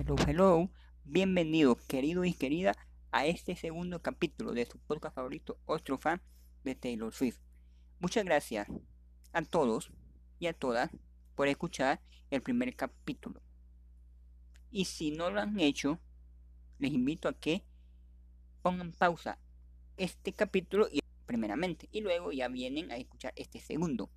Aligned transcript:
Hello, 0.00 0.16
hello. 0.26 0.70
Bienvenido, 1.04 1.76
querido 1.86 2.24
y 2.24 2.32
querida, 2.32 2.74
a 3.12 3.26
este 3.26 3.54
segundo 3.54 4.00
capítulo 4.00 4.52
de 4.52 4.64
su 4.64 4.78
podcast 4.78 5.14
favorito, 5.14 5.58
Otro 5.66 5.98
Fan 5.98 6.22
de 6.64 6.74
Taylor 6.74 7.12
Swift. 7.12 7.36
Muchas 7.98 8.24
gracias 8.24 8.66
a 9.34 9.42
todos 9.42 9.92
y 10.38 10.46
a 10.46 10.54
todas 10.54 10.90
por 11.34 11.48
escuchar 11.48 12.00
el 12.30 12.40
primer 12.40 12.74
capítulo. 12.76 13.42
Y 14.70 14.86
si 14.86 15.10
no 15.10 15.28
lo 15.28 15.38
han 15.38 15.60
hecho, 15.60 16.00
les 16.78 16.94
invito 16.94 17.28
a 17.28 17.34
que 17.34 17.62
pongan 18.62 18.92
pausa 18.92 19.38
este 19.98 20.32
capítulo 20.32 20.88
y 20.90 21.00
primeramente 21.26 21.90
y 21.92 22.00
luego 22.00 22.32
ya 22.32 22.48
vienen 22.48 22.90
a 22.90 22.96
escuchar 22.96 23.34
este 23.36 23.60
segundo 23.60 24.08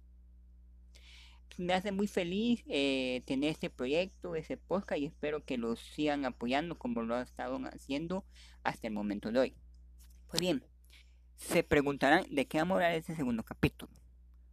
me 1.57 1.73
hace 1.73 1.91
muy 1.91 2.07
feliz 2.07 2.63
eh, 2.67 3.21
tener 3.25 3.51
este 3.51 3.70
proyecto, 3.70 4.35
ese 4.35 4.57
podcast 4.57 5.02
y 5.02 5.05
espero 5.05 5.43
que 5.43 5.57
lo 5.57 5.75
sigan 5.75 6.25
apoyando 6.25 6.77
como 6.77 7.02
lo 7.02 7.16
han 7.16 7.23
estado 7.23 7.59
haciendo 7.71 8.26
hasta 8.63 8.88
el 8.88 8.93
momento 8.93 9.31
de 9.31 9.39
hoy. 9.39 9.55
Pues 10.29 10.39
bien, 10.39 10.63
se 11.35 11.63
preguntarán 11.63 12.26
de 12.29 12.48
qué 12.48 12.57
vamos 12.57 12.73
a 12.73 12.76
hablar 12.76 12.91
en 12.91 12.99
este 12.99 13.16
segundo 13.16 13.43
capítulo. 13.43 13.91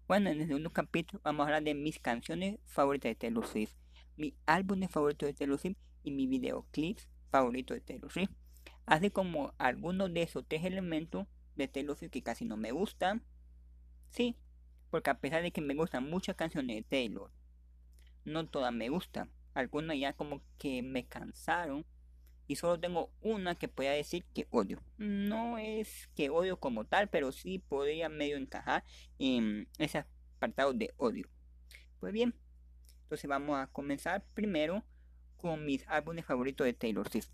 Bueno, 0.08 0.30
en 0.30 0.40
el 0.40 0.46
segundo 0.48 0.72
capítulo 0.72 1.20
vamos 1.24 1.44
a 1.44 1.44
hablar 1.44 1.62
de 1.62 1.74
mis 1.74 1.98
canciones 1.98 2.58
favoritas 2.66 3.10
de 3.10 3.14
Taylor 3.14 3.46
Swift, 3.46 3.74
mi 4.16 4.34
álbum 4.46 4.80
favorito 4.88 5.24
de 5.26 5.34
Taylor 5.34 5.58
Swift 5.58 5.78
y 6.02 6.10
mi 6.10 6.26
videoclips 6.26 7.08
favorito 7.30 7.74
de 7.74 7.80
Taylor 7.80 8.10
Swift. 8.10 8.32
Así 8.86 9.10
como 9.10 9.54
algunos 9.58 10.12
de 10.12 10.22
esos 10.22 10.44
tres 10.46 10.64
elementos 10.64 11.26
de 11.54 11.68
Taylor 11.68 11.96
Swift 11.96 12.10
que 12.10 12.22
casi 12.22 12.44
no 12.44 12.56
me 12.56 12.72
gustan. 12.72 13.22
Sí, 14.08 14.36
porque 14.90 15.10
a 15.10 15.18
pesar 15.18 15.42
de 15.42 15.52
que 15.52 15.60
me 15.60 15.74
gustan 15.74 16.08
muchas 16.10 16.36
canciones 16.36 16.76
de 16.76 16.82
Taylor, 16.82 17.30
no 18.24 18.46
todas 18.46 18.72
me 18.72 18.88
gustan. 18.88 19.30
Algunas 19.54 19.98
ya 19.98 20.12
como 20.12 20.42
que 20.58 20.82
me 20.82 21.06
cansaron. 21.06 21.86
Y 22.46 22.56
solo 22.56 22.80
tengo 22.80 23.12
una 23.20 23.54
que 23.54 23.68
pueda 23.68 23.92
decir 23.92 24.24
que 24.34 24.48
odio. 24.50 24.82
No 24.98 25.56
es 25.58 26.08
que 26.16 26.30
odio 26.30 26.58
como 26.58 26.84
tal, 26.84 27.08
pero 27.08 27.30
sí 27.30 27.60
podría 27.60 28.08
medio 28.08 28.36
encajar 28.36 28.84
en 29.18 29.68
ese 29.78 30.04
apartado 30.36 30.72
de 30.72 30.92
odio. 30.96 31.28
Pues 32.00 32.12
bien, 32.12 32.34
entonces 33.02 33.28
vamos 33.28 33.56
a 33.56 33.68
comenzar 33.68 34.24
primero 34.34 34.84
con 35.36 35.64
mis 35.64 35.86
álbumes 35.86 36.24
favoritos 36.24 36.64
de 36.64 36.72
Taylor 36.72 37.08
Swift. 37.08 37.28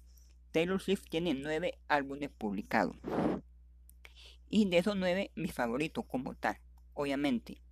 Taylor 0.53 0.81
Swift 0.81 1.05
tiene 1.09 1.33
nueve 1.33 1.79
álbumes 1.89 2.29
publicados. 2.31 2.97
Y 4.51 4.69
de 4.69 4.79
esos 4.79 4.97
nueve, 4.97 5.33
mis 5.35 5.53
favoritos 5.55 6.05
como 6.05 6.35
tal 6.35 6.59
obviamente. 6.97 7.63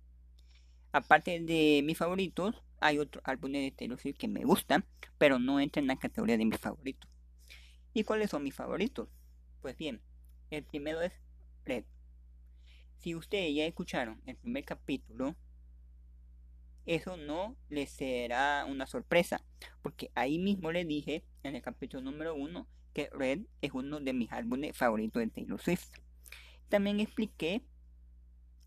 Aparte 0.93 1.41
de 1.41 1.81
mis 1.83 1.97
favoritos, 1.97 2.63
hay 2.79 2.99
otros 2.99 3.21
álbumes 3.25 3.63
de 3.63 3.71
Taylor 3.71 3.99
Swift 3.99 4.17
que 4.17 4.29
me 4.29 4.45
gustan, 4.45 4.85
pero 5.17 5.39
no 5.39 5.59
entran 5.59 5.83
en 5.83 5.87
la 5.87 5.97
categoría 5.97 6.37
de 6.37 6.45
mis 6.45 6.57
favoritos. 6.57 7.09
¿Y 7.93 8.03
cuáles 8.03 8.29
son 8.29 8.43
mis 8.43 8.55
favoritos? 8.55 9.09
Pues 9.61 9.75
bien, 9.77 10.01
el 10.51 10.63
primero 10.63 11.01
es 11.01 11.11
Red. 11.65 11.83
Si 12.99 13.15
ustedes 13.15 13.53
ya 13.53 13.65
escucharon 13.65 14.21
el 14.25 14.37
primer 14.37 14.63
capítulo, 14.63 15.35
eso 16.85 17.17
no 17.17 17.57
les 17.69 17.89
será 17.89 18.65
una 18.69 18.85
sorpresa, 18.85 19.43
porque 19.81 20.11
ahí 20.13 20.37
mismo 20.37 20.71
les 20.71 20.87
dije 20.87 21.25
en 21.43 21.55
el 21.55 21.61
capítulo 21.61 22.03
número 22.03 22.35
uno 22.35 22.67
que 22.93 23.09
Red 23.11 23.41
es 23.61 23.71
uno 23.73 23.99
de 23.99 24.13
mis 24.13 24.31
álbumes 24.31 24.77
favoritos 24.77 25.19
de 25.21 25.27
Taylor 25.27 25.59
Swift. 25.59 25.89
También 26.69 26.99
expliqué 26.99 27.63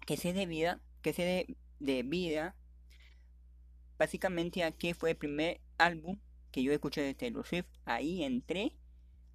que 0.08 0.16
se 0.16 0.32
debía, 0.32 0.80
que 1.02 1.12
se 1.12 1.54
debía 1.80 2.56
básicamente 3.98 4.64
a 4.64 4.72
que 4.72 4.94
fue 4.94 5.10
el 5.10 5.18
primer 5.18 5.60
álbum 5.76 6.18
que 6.50 6.62
yo 6.62 6.72
escuché 6.72 7.02
de 7.02 7.12
Taylor 7.12 7.46
Swift. 7.46 7.66
Ahí 7.84 8.24
entré 8.24 8.74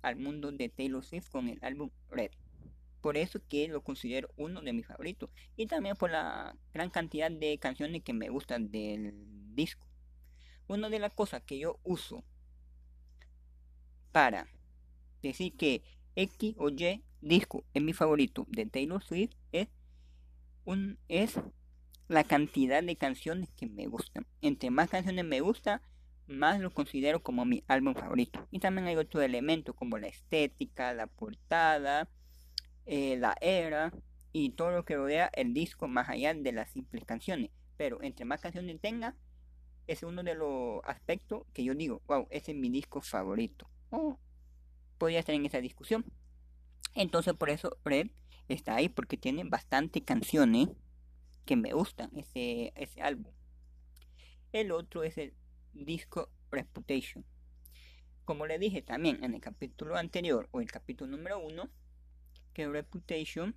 al 0.02 0.16
mundo 0.16 0.52
de 0.52 0.70
Taylor 0.70 1.06
Swift 1.06 1.30
con 1.30 1.48
el 1.48 1.60
álbum 1.62 1.92
Red. 2.10 2.32
Por 3.02 3.18
eso 3.18 3.40
que 3.48 3.68
lo 3.68 3.84
considero 3.84 4.32
uno 4.36 4.64
de 4.64 4.74
mis 4.74 4.88
favoritos. 4.88 5.30
Y 5.56 5.68
también 5.68 5.96
por 5.96 6.10
la 6.10 6.58
gran 6.74 6.90
cantidad 6.90 7.30
de 7.30 7.60
canciones 7.60 8.02
que 8.02 8.14
me 8.14 8.30
gustan 8.30 8.72
del 8.72 9.14
disco. 9.54 9.86
Una 10.68 10.90
de 10.90 10.98
las 10.98 11.14
cosas 11.14 11.44
que 11.44 11.60
yo 11.60 11.80
uso 11.84 12.24
para 14.12 14.48
decir 15.22 15.56
que 15.56 15.84
X 16.16 16.56
o 16.58 16.70
Y 16.70 17.04
disco 17.22 17.64
es 17.76 17.84
mi 17.84 17.94
favorito 17.94 18.48
de 18.50 18.66
Taylor 18.66 19.04
Swift 19.04 19.36
es 19.52 19.68
un, 20.66 21.00
es 21.08 21.40
la 22.08 22.24
cantidad 22.24 22.84
de 22.84 22.96
canciones 22.96 23.50
que 23.52 23.68
me 23.68 23.88
gustan. 23.88 24.26
Entre 24.42 24.70
más 24.70 24.90
canciones 24.90 25.26
me 25.26 25.42
gusta, 25.42 25.82
más 26.28 26.60
lo 26.60 26.74
considero 26.74 27.22
como 27.24 27.46
mi 27.46 27.64
álbum 27.68 27.94
favorito. 27.96 28.48
Y 28.52 28.60
también 28.60 28.88
hay 28.88 28.96
otros 28.96 29.24
elementos 29.24 29.76
como 29.76 29.98
la 29.98 30.08
estética, 30.08 30.94
la 30.94 31.08
portada, 31.08 32.10
eh, 32.86 33.18
la 33.18 33.36
era 33.42 33.94
y 34.32 34.52
todo 34.52 34.72
lo 34.72 34.86
que 34.86 34.96
rodea 34.96 35.30
el 35.34 35.54
disco 35.54 35.88
más 35.88 36.10
allá 36.10 36.34
de 36.34 36.52
las 36.52 36.72
simples 36.72 37.06
canciones. 37.06 37.52
Pero 37.78 38.02
entre 38.02 38.26
más 38.26 38.42
canciones 38.42 38.80
tenga, 38.80 39.16
es 39.88 40.04
uno 40.04 40.24
de 40.24 40.36
los 40.36 40.82
aspectos 40.86 41.44
que 41.54 41.64
yo 41.64 41.76
digo, 41.76 42.02
wow, 42.08 42.28
ese 42.30 42.52
es 42.52 42.58
mi 42.58 42.70
disco 42.70 43.02
favorito. 43.02 43.70
Oh, 43.90 44.20
podría 44.98 45.20
estar 45.20 45.36
en 45.36 45.46
esa 45.46 45.62
discusión. 45.62 46.06
Entonces 46.96 47.34
por 47.34 47.50
eso 47.50 47.78
Red 47.84 48.08
está 48.48 48.76
ahí 48.76 48.90
porque 48.90 49.18
tiene 49.18 49.44
bastante 49.44 50.04
canciones 50.04 50.70
que 51.46 51.56
me 51.56 51.74
gustan 51.74 52.12
ese, 52.16 52.74
ese 52.76 53.02
álbum. 53.02 53.32
El 54.52 54.72
otro 54.72 55.04
es 55.04 55.18
el 55.18 55.34
disco 55.74 56.30
Reputation. 56.52 57.26
Como 58.26 58.46
le 58.46 58.60
dije 58.60 58.82
también 58.82 59.24
en 59.24 59.34
el 59.34 59.42
capítulo 59.42 59.98
anterior 59.98 60.48
o 60.52 60.62
el 60.62 60.72
capítulo 60.72 61.12
número 61.12 61.40
uno, 61.40 61.70
que 62.54 62.68
Reputation 62.68 63.56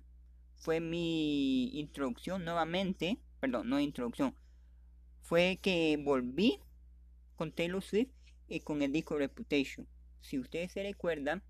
fue 0.55 0.79
mi 0.79 1.69
introducción 1.79 2.43
nuevamente, 2.43 3.19
perdón, 3.39 3.69
no 3.69 3.79
introducción, 3.79 4.35
fue 5.21 5.59
que 5.61 5.97
volví 6.03 6.59
con 7.35 7.51
Taylor 7.51 7.83
Swift 7.83 8.09
y 8.47 8.61
con 8.61 8.81
el 8.81 8.91
disco 8.91 9.17
Reputation. 9.17 9.87
Si 10.21 10.39
ustedes 10.39 10.71
se 10.71 10.83
recuerdan, 10.83 11.43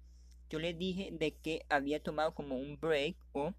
yo 0.49 0.59
les 0.59 0.77
dije 0.77 1.09
de 1.11 1.33
que 1.33 1.65
había 1.69 2.01
tomado 2.01 2.33
como 2.33 2.57
un 2.57 2.79
break 2.79 3.15
o 3.33 3.53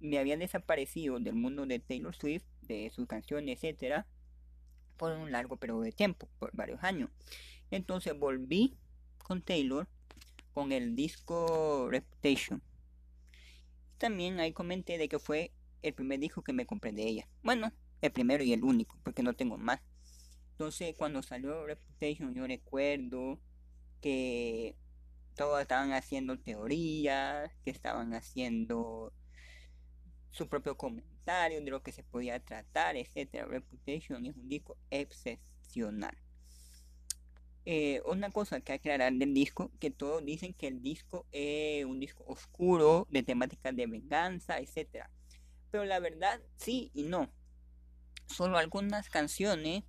me 0.00 0.18
había 0.18 0.36
desaparecido 0.36 1.18
del 1.20 1.34
mundo 1.34 1.64
de 1.66 1.78
Taylor 1.78 2.14
Swift, 2.14 2.44
de 2.62 2.90
sus 2.90 3.06
canciones, 3.06 3.56
etcétera, 3.56 4.06
por 4.96 5.12
un 5.12 5.30
largo 5.30 5.56
periodo 5.56 5.82
de 5.82 5.92
tiempo, 5.92 6.28
por 6.38 6.54
varios 6.54 6.82
años. 6.82 7.10
Entonces 7.70 8.18
volví 8.18 8.76
con 9.18 9.42
Taylor 9.42 9.88
con 10.52 10.72
el 10.72 10.94
disco 10.94 11.88
Reputation. 11.90 12.62
También 13.98 14.40
ahí 14.40 14.52
comenté 14.52 14.98
de 14.98 15.08
que 15.08 15.18
fue 15.18 15.52
el 15.82 15.94
primer 15.94 16.18
disco 16.18 16.42
que 16.42 16.52
me 16.52 16.66
compré 16.66 16.92
de 16.92 17.04
ella. 17.04 17.28
Bueno, 17.42 17.72
el 18.00 18.12
primero 18.12 18.42
y 18.44 18.52
el 18.52 18.64
único, 18.64 18.98
porque 19.02 19.22
no 19.22 19.34
tengo 19.34 19.56
más. 19.56 19.80
Entonces 20.52 20.94
cuando 20.96 21.22
salió 21.22 21.66
Reputation 21.66 22.34
yo 22.34 22.46
recuerdo 22.46 23.38
que 24.00 24.76
todos 25.34 25.60
estaban 25.60 25.92
haciendo 25.92 26.38
teorías, 26.38 27.50
que 27.64 27.70
estaban 27.70 28.14
haciendo 28.14 29.12
su 30.30 30.48
propio 30.48 30.76
comentario 30.76 31.60
de 31.62 31.70
lo 31.70 31.82
que 31.82 31.92
se 31.92 32.02
podía 32.02 32.40
tratar, 32.40 32.96
etcétera. 32.96 33.46
Reputation 33.46 34.26
es 34.26 34.36
un 34.36 34.48
disco 34.48 34.76
excepcional. 34.90 36.16
Eh, 37.64 38.02
una 38.06 38.30
cosa 38.30 38.60
que 38.60 38.72
aclarar 38.72 39.12
del 39.12 39.34
disco, 39.34 39.70
que 39.78 39.90
todos 39.90 40.24
dicen 40.24 40.52
que 40.52 40.66
el 40.66 40.82
disco 40.82 41.26
es 41.30 41.84
un 41.84 42.00
disco 42.00 42.24
oscuro, 42.26 43.06
de 43.08 43.22
temáticas 43.22 43.76
de 43.76 43.86
venganza, 43.86 44.58
etcétera. 44.58 45.10
Pero 45.70 45.84
la 45.84 46.00
verdad, 46.00 46.40
sí 46.56 46.90
y 46.92 47.04
no. 47.04 47.32
Solo 48.26 48.58
algunas 48.58 49.08
canciones, 49.08 49.84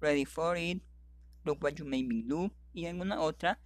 Ready 0.00 0.24
for 0.24 0.58
It, 0.58 0.82
Look 1.44 1.62
What 1.62 1.74
You 1.74 1.84
Made 1.84 2.04
Me 2.04 2.22
Do 2.24 2.50
y 2.72 2.86
alguna 2.86 3.20
otra, 3.20 3.60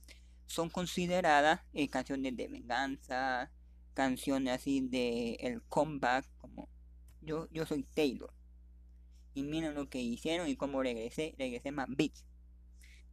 son 0.47 0.71
consideradas 0.71 1.61
eh, 1.73 1.89
canciones 1.89 2.37
de 2.37 2.49
venganza, 2.49 3.51
canciones 3.95 4.55
así 4.55 4.81
de 4.81 5.35
el 5.41 5.63
comeback, 5.63 6.27
como 6.39 6.69
yo, 7.21 7.49
yo 7.51 7.67
soy 7.67 7.85
Taylor. 7.85 8.33
Y 9.35 9.43
miren 9.43 9.75
lo 9.75 9.89
que 9.89 10.01
hicieron 10.01 10.49
y 10.49 10.57
cómo 10.57 10.83
regresé, 10.83 11.35
regresé 11.39 11.73
más 11.73 11.89
beats. 11.89 12.25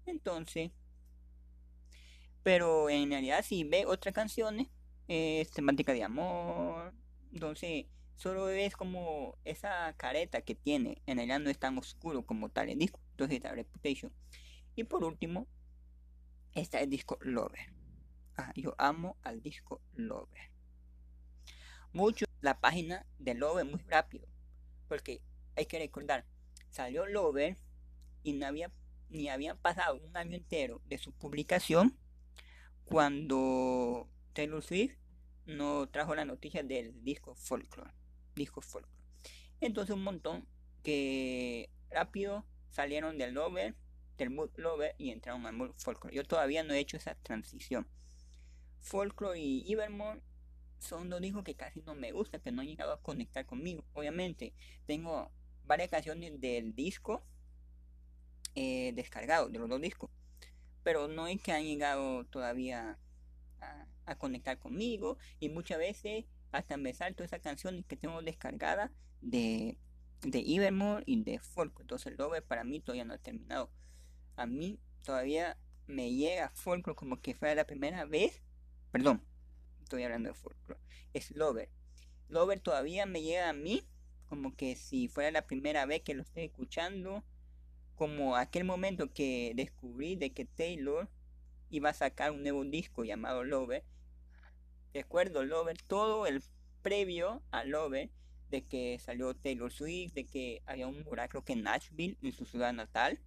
Entonces, 0.06 0.72
pero 2.44 2.90
en 2.90 3.10
realidad 3.10 3.44
si 3.44 3.64
ve 3.64 3.86
otras 3.86 4.14
canciones, 4.14 4.68
es 5.08 5.52
temática 5.52 5.94
de 5.94 6.04
amor. 6.04 6.94
Entonces, 7.34 7.86
solo 8.16 8.50
es 8.50 8.76
como 8.76 9.38
esa 9.44 9.94
careta 9.98 10.42
que 10.42 10.56
tiene. 10.56 11.02
En 11.06 11.18
realidad 11.18 11.40
no 11.40 11.50
es 11.50 11.60
tan 11.60 11.78
oscuro 11.78 12.26
como 12.26 12.50
tal 12.50 12.70
el 12.70 12.78
disco. 12.78 13.00
Entonces, 13.12 13.38
está 13.38 13.52
Reputation. 13.54 14.12
Y 14.76 14.84
por 14.86 15.04
último, 15.04 15.48
está 16.54 16.82
el 16.82 16.90
disco 16.90 17.18
Lover. 17.22 17.74
Ah, 18.38 18.52
yo 18.56 18.76
amo 18.78 19.18
al 19.24 19.42
disco 19.42 19.82
Lover. 19.94 20.52
Mucho 21.94 22.26
la 22.42 22.60
página 22.60 23.06
de 23.20 23.34
Lover 23.34 23.66
muy 23.66 23.82
rápido. 23.88 24.28
Porque 24.88 25.22
hay 25.56 25.66
que 25.66 25.80
recordar, 25.80 26.26
salió 26.70 27.06
Lover 27.06 27.58
y 28.24 28.34
no 28.34 28.48
había 28.48 28.72
ni 29.10 29.28
habían 29.28 29.58
pasado 29.58 30.00
un 30.02 30.16
año 30.16 30.38
entero 30.38 30.82
de 30.86 30.98
su 30.98 31.12
publicación 31.12 31.98
cuando 32.86 34.08
Taylor 34.34 34.64
Swift 34.64 34.96
no 35.46 35.90
trajo 35.90 36.16
la 36.16 36.26
noticia 36.26 36.64
del 36.64 37.04
disco 37.04 37.36
Folklore. 37.36 37.92
Disco 38.36 38.62
Folklore. 38.62 38.96
Entonces 39.60 39.96
un 39.96 40.04
montón 40.04 40.48
que 40.84 41.70
rápido 41.90 42.46
salieron 42.70 43.18
del 43.18 43.34
Lover, 43.34 43.76
del 44.22 44.30
Mood 44.30 44.52
Lover 44.58 44.96
y 44.98 45.10
entraron 45.10 45.46
al 45.46 45.54
Mood 45.54 45.72
Folklore. 45.78 46.16
Yo 46.16 46.24
todavía 46.24 46.64
no 46.64 46.74
he 46.74 46.80
hecho 46.80 46.98
esa 46.98 47.16
transición. 47.16 47.88
Folklore 48.80 49.40
y 49.40 49.72
Evermore 49.72 50.22
son 50.80 51.10
dos 51.10 51.22
discos 51.22 51.44
que 51.44 51.56
casi 51.56 51.82
no 51.82 51.96
me 51.96 52.12
gustan, 52.12 52.42
que 52.42 52.52
no 52.52 52.62
han 52.62 52.68
llegado 52.68 52.94
a 52.94 53.02
conectar 53.02 53.46
conmigo. 53.46 53.84
Obviamente, 53.94 54.54
tengo 54.86 55.32
varias 55.66 55.90
canciones 55.90 56.40
del 56.40 56.74
disco 56.76 57.24
eh, 58.56 58.92
descargado, 58.94 59.50
de 59.50 59.60
los 59.60 59.70
dos 59.70 59.82
discos. 59.82 60.10
Pero 60.84 61.08
no 61.08 61.28
es 61.28 61.42
que 61.42 61.52
han 61.52 61.64
llegado 61.64 62.26
todavía 62.26 62.98
a, 63.60 63.86
a 64.06 64.16
conectar 64.18 64.58
conmigo. 64.60 65.18
Y 65.40 65.50
muchas 65.50 65.78
veces 65.78 66.26
hasta 66.52 66.78
me 66.78 66.94
salto 66.94 67.24
esa 67.24 67.40
canción 67.40 67.84
que 67.84 67.98
tengo 67.98 68.22
descargada 68.22 68.92
de, 69.22 69.78
de 70.22 70.44
Evermore 70.48 71.04
y 71.06 71.24
de 71.24 71.40
Folk. 71.40 71.80
Entonces 71.82 72.08
el 72.08 72.18
Lover 72.18 72.44
para 72.44 72.64
mí 72.64 72.80
todavía 72.80 73.06
no 73.06 73.14
ha 73.14 73.20
terminado. 73.20 73.72
A 74.36 74.46
mí 74.46 74.80
todavía 75.04 75.58
me 75.88 76.12
llega 76.12 76.52
Folklore 76.56 76.96
como 76.96 77.22
que 77.22 77.36
fuera 77.36 77.56
la 77.56 77.66
primera 77.66 78.06
vez. 78.06 78.42
Perdón, 78.92 79.22
estoy 79.84 80.04
hablando 80.04 80.30
de 80.30 80.36
Folklore. 80.36 80.80
Es 81.14 81.32
Lover. 81.32 81.70
Lover 82.30 82.60
todavía 82.60 83.06
me 83.06 83.22
llega 83.22 83.50
a 83.50 83.54
mí 83.54 83.84
como 84.28 84.56
que 84.56 84.76
si 84.76 85.10
fuera 85.10 85.32
la 85.32 85.46
primera 85.46 85.86
vez 85.86 86.02
que 86.02 86.14
lo 86.14 86.24
estoy 86.24 86.46
escuchando. 86.46 87.24
Como 87.96 88.36
aquel 88.36 88.64
momento 88.64 89.12
que 89.14 89.52
descubrí 89.56 90.16
de 90.16 90.32
que 90.32 90.46
Taylor 90.46 91.10
iba 91.70 91.90
a 91.90 91.94
sacar 91.94 92.32
un 92.32 92.42
nuevo 92.42 92.64
disco 92.64 93.04
llamado 93.04 93.44
Lover. 93.44 93.84
Recuerdo 94.94 95.44
Lover, 95.44 95.78
todo 95.82 96.26
el 96.26 96.42
previo 96.82 97.44
a 97.52 97.64
Lover 97.64 98.10
de 98.50 98.64
que 98.64 99.00
salió 99.00 99.34
Taylor 99.34 99.72
Swift, 99.72 100.14
de 100.14 100.26
que 100.26 100.62
había 100.66 100.88
un 100.88 101.04
creo 101.04 101.44
que 101.44 101.54
en 101.54 101.64
Nashville, 101.64 102.18
en 102.22 102.34
su 102.34 102.46
ciudad 102.46 102.74
natal, 102.74 103.20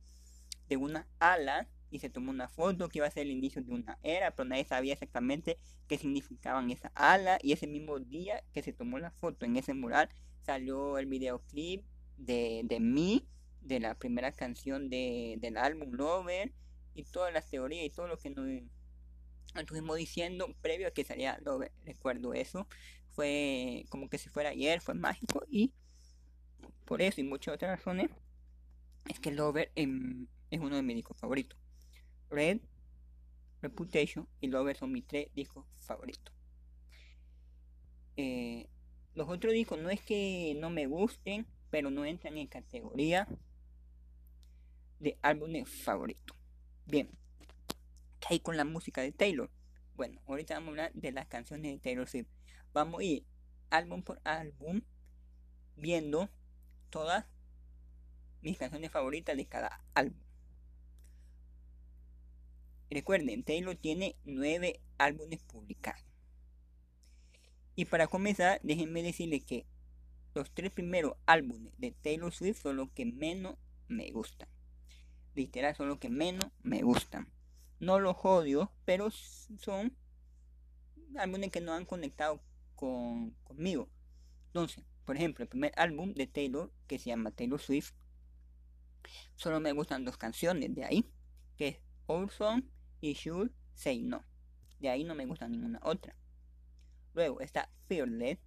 de 0.69 0.77
una 0.77 1.07
ala 1.19 1.69
y 1.91 2.01
se 2.01 2.11
tomó 2.11 2.31
una 2.31 2.49
foto 2.49 2.89
que 2.89 2.99
iba 2.99 3.07
a 3.07 3.11
ser 3.11 3.23
el 3.23 3.31
inicio 3.31 3.63
de 3.63 3.73
una 3.73 3.99
era, 4.03 4.33
pero 4.33 4.49
nadie 4.49 4.65
sabía 4.65 4.95
exactamente 4.95 5.59
qué 5.87 5.97
significaban 5.97 6.71
esa 6.71 6.91
ala. 6.97 7.39
Y 7.41 7.53
ese 7.53 7.69
mismo 7.69 8.01
día 8.01 8.43
que 8.53 8.63
se 8.63 8.73
tomó 8.73 8.99
la 8.99 9.13
foto 9.13 9.47
en 9.47 9.57
ese 9.57 9.75
mural 9.75 10.09
salió 10.43 10.99
el 10.99 11.07
videoclip 11.07 11.85
de, 12.17 12.63
de 12.65 12.81
mí, 12.81 13.29
de 13.61 13.81
la 13.81 13.95
primera 13.95 14.33
canción 14.33 14.91
de, 14.91 15.37
del 15.39 15.57
álbum 15.57 15.93
Lover 15.93 16.53
y 16.95 17.05
todas 17.05 17.33
las 17.33 17.49
teorías 17.49 17.87
y 17.87 17.91
todo 17.91 18.09
lo 18.09 18.19
que 18.19 18.31
nos 18.31 18.47
estuvimos 19.55 19.97
diciendo 19.97 20.55
previo 20.61 20.89
a 20.89 20.91
que 20.91 21.05
saliera 21.05 21.39
Lover, 21.45 21.73
recuerdo 21.85 22.35
eso. 22.35 22.67
Fue 23.11 23.87
como 23.89 24.09
que 24.09 24.19
si 24.19 24.29
fuera 24.29 24.51
ayer, 24.51 24.81
fue 24.81 24.95
mágico 24.95 25.45
y 25.49 25.73
por 26.85 27.03
eso 27.03 27.21
y 27.21 27.25
muchas 27.25 27.55
otras 27.55 27.79
razones 27.79 28.11
es 29.09 29.21
que 29.21 29.31
Lover 29.31 29.71
em, 29.77 30.27
es 30.55 30.61
uno 30.61 30.77
de 30.77 30.83
mis 30.83 30.97
discos 30.97 31.17
favoritos. 31.17 31.59
Red, 32.31 32.61
Reputation 33.61 34.29
y 34.41 34.49
Lover 34.49 34.77
son 34.77 34.93
mis 34.93 35.06
tres 35.06 35.29
discos 35.35 35.67
favoritos. 35.79 36.35
Eh, 38.17 38.69
los 39.15 39.29
otros 39.29 39.53
discos 39.53 39.79
no 39.79 39.91
es 39.91 40.01
que 40.01 40.56
no 40.61 40.71
me 40.71 40.87
gusten, 40.87 41.47
pero 41.71 41.91
no 41.91 42.05
entran 42.05 42.39
en 42.39 42.47
categoría 42.47 43.27
de 45.01 45.19
álbumes 45.23 45.69
favoritos. 45.69 46.37
Bien, 46.87 47.11
¿qué 48.21 48.29
hay 48.31 48.41
con 48.41 48.56
la 48.56 48.65
música 48.65 49.03
de 49.03 49.12
Taylor? 49.12 49.51
Bueno, 49.97 50.21
ahorita 50.27 50.55
vamos 50.55 50.69
a 50.69 50.71
hablar 50.71 50.93
de 50.95 51.12
las 51.12 51.27
canciones 51.27 51.73
de 51.73 51.79
Taylor 51.79 52.09
Swift. 52.09 52.29
Vamos 52.73 53.01
a 53.01 53.05
ir 53.05 53.27
álbum 53.71 54.03
por 54.03 54.21
álbum 54.25 54.83
viendo 55.77 56.31
todas 56.91 57.27
mis 58.41 58.59
canciones 58.59 58.91
favoritas 58.91 59.37
de 59.37 59.47
cada 59.47 59.85
álbum. 59.95 60.24
Recuerden, 62.91 63.43
Taylor 63.43 63.77
tiene 63.77 64.17
nueve 64.25 64.81
álbumes 64.99 65.43
publicados. 65.43 66.05
Y 67.77 67.87
para 67.87 68.07
comenzar, 68.07 68.61
déjenme 68.63 69.03
decirles 69.03 69.45
que 69.45 69.67
los 70.35 70.51
tres 70.53 70.73
primeros 70.73 71.15
álbumes 71.27 71.73
de 71.79 71.93
Taylor 71.93 72.33
Swift 72.33 72.63
son 72.63 72.77
los 72.77 72.91
que 72.91 73.05
menos 73.05 73.57
me 73.89 74.11
gustan. 74.11 74.49
Literal, 75.35 75.75
son 75.75 75.89
los 75.89 75.99
que 75.99 76.09
menos 76.09 76.51
me 76.63 76.83
gustan. 76.83 77.29
No 77.81 77.99
los 77.99 78.17
odio, 78.23 78.71
pero 78.85 79.11
son 79.11 79.97
álbumes 81.17 81.51
que 81.51 81.61
no 81.61 81.73
han 81.73 81.85
conectado 81.85 82.41
conmigo. 82.77 83.89
Entonces, 84.47 84.85
por 85.05 85.17
ejemplo, 85.17 85.43
el 85.43 85.49
primer 85.49 85.73
álbum 85.77 86.15
de 86.15 86.27
Taylor, 86.27 86.73
que 86.87 86.99
se 86.99 87.11
llama 87.11 87.31
Taylor 87.31 87.61
Swift, 87.61 87.93
solo 89.35 89.61
me 89.61 89.73
gustan 89.73 90.05
dos 90.05 90.17
canciones 90.17 90.75
de 90.75 90.85
ahí, 90.85 91.11
que 91.57 91.69
es 91.69 91.79
Song 92.06 92.62
y 93.01 93.15
Should 93.15 93.51
Say 93.75 94.03
No. 94.03 94.25
De 94.81 94.89
ahí 94.89 95.05
no 95.05 95.15
me 95.15 95.27
gusta 95.27 95.49
ninguna 95.49 95.81
otra. 95.83 96.15
Luego 97.15 97.41
está 97.41 97.71
Fearless, 97.89 98.39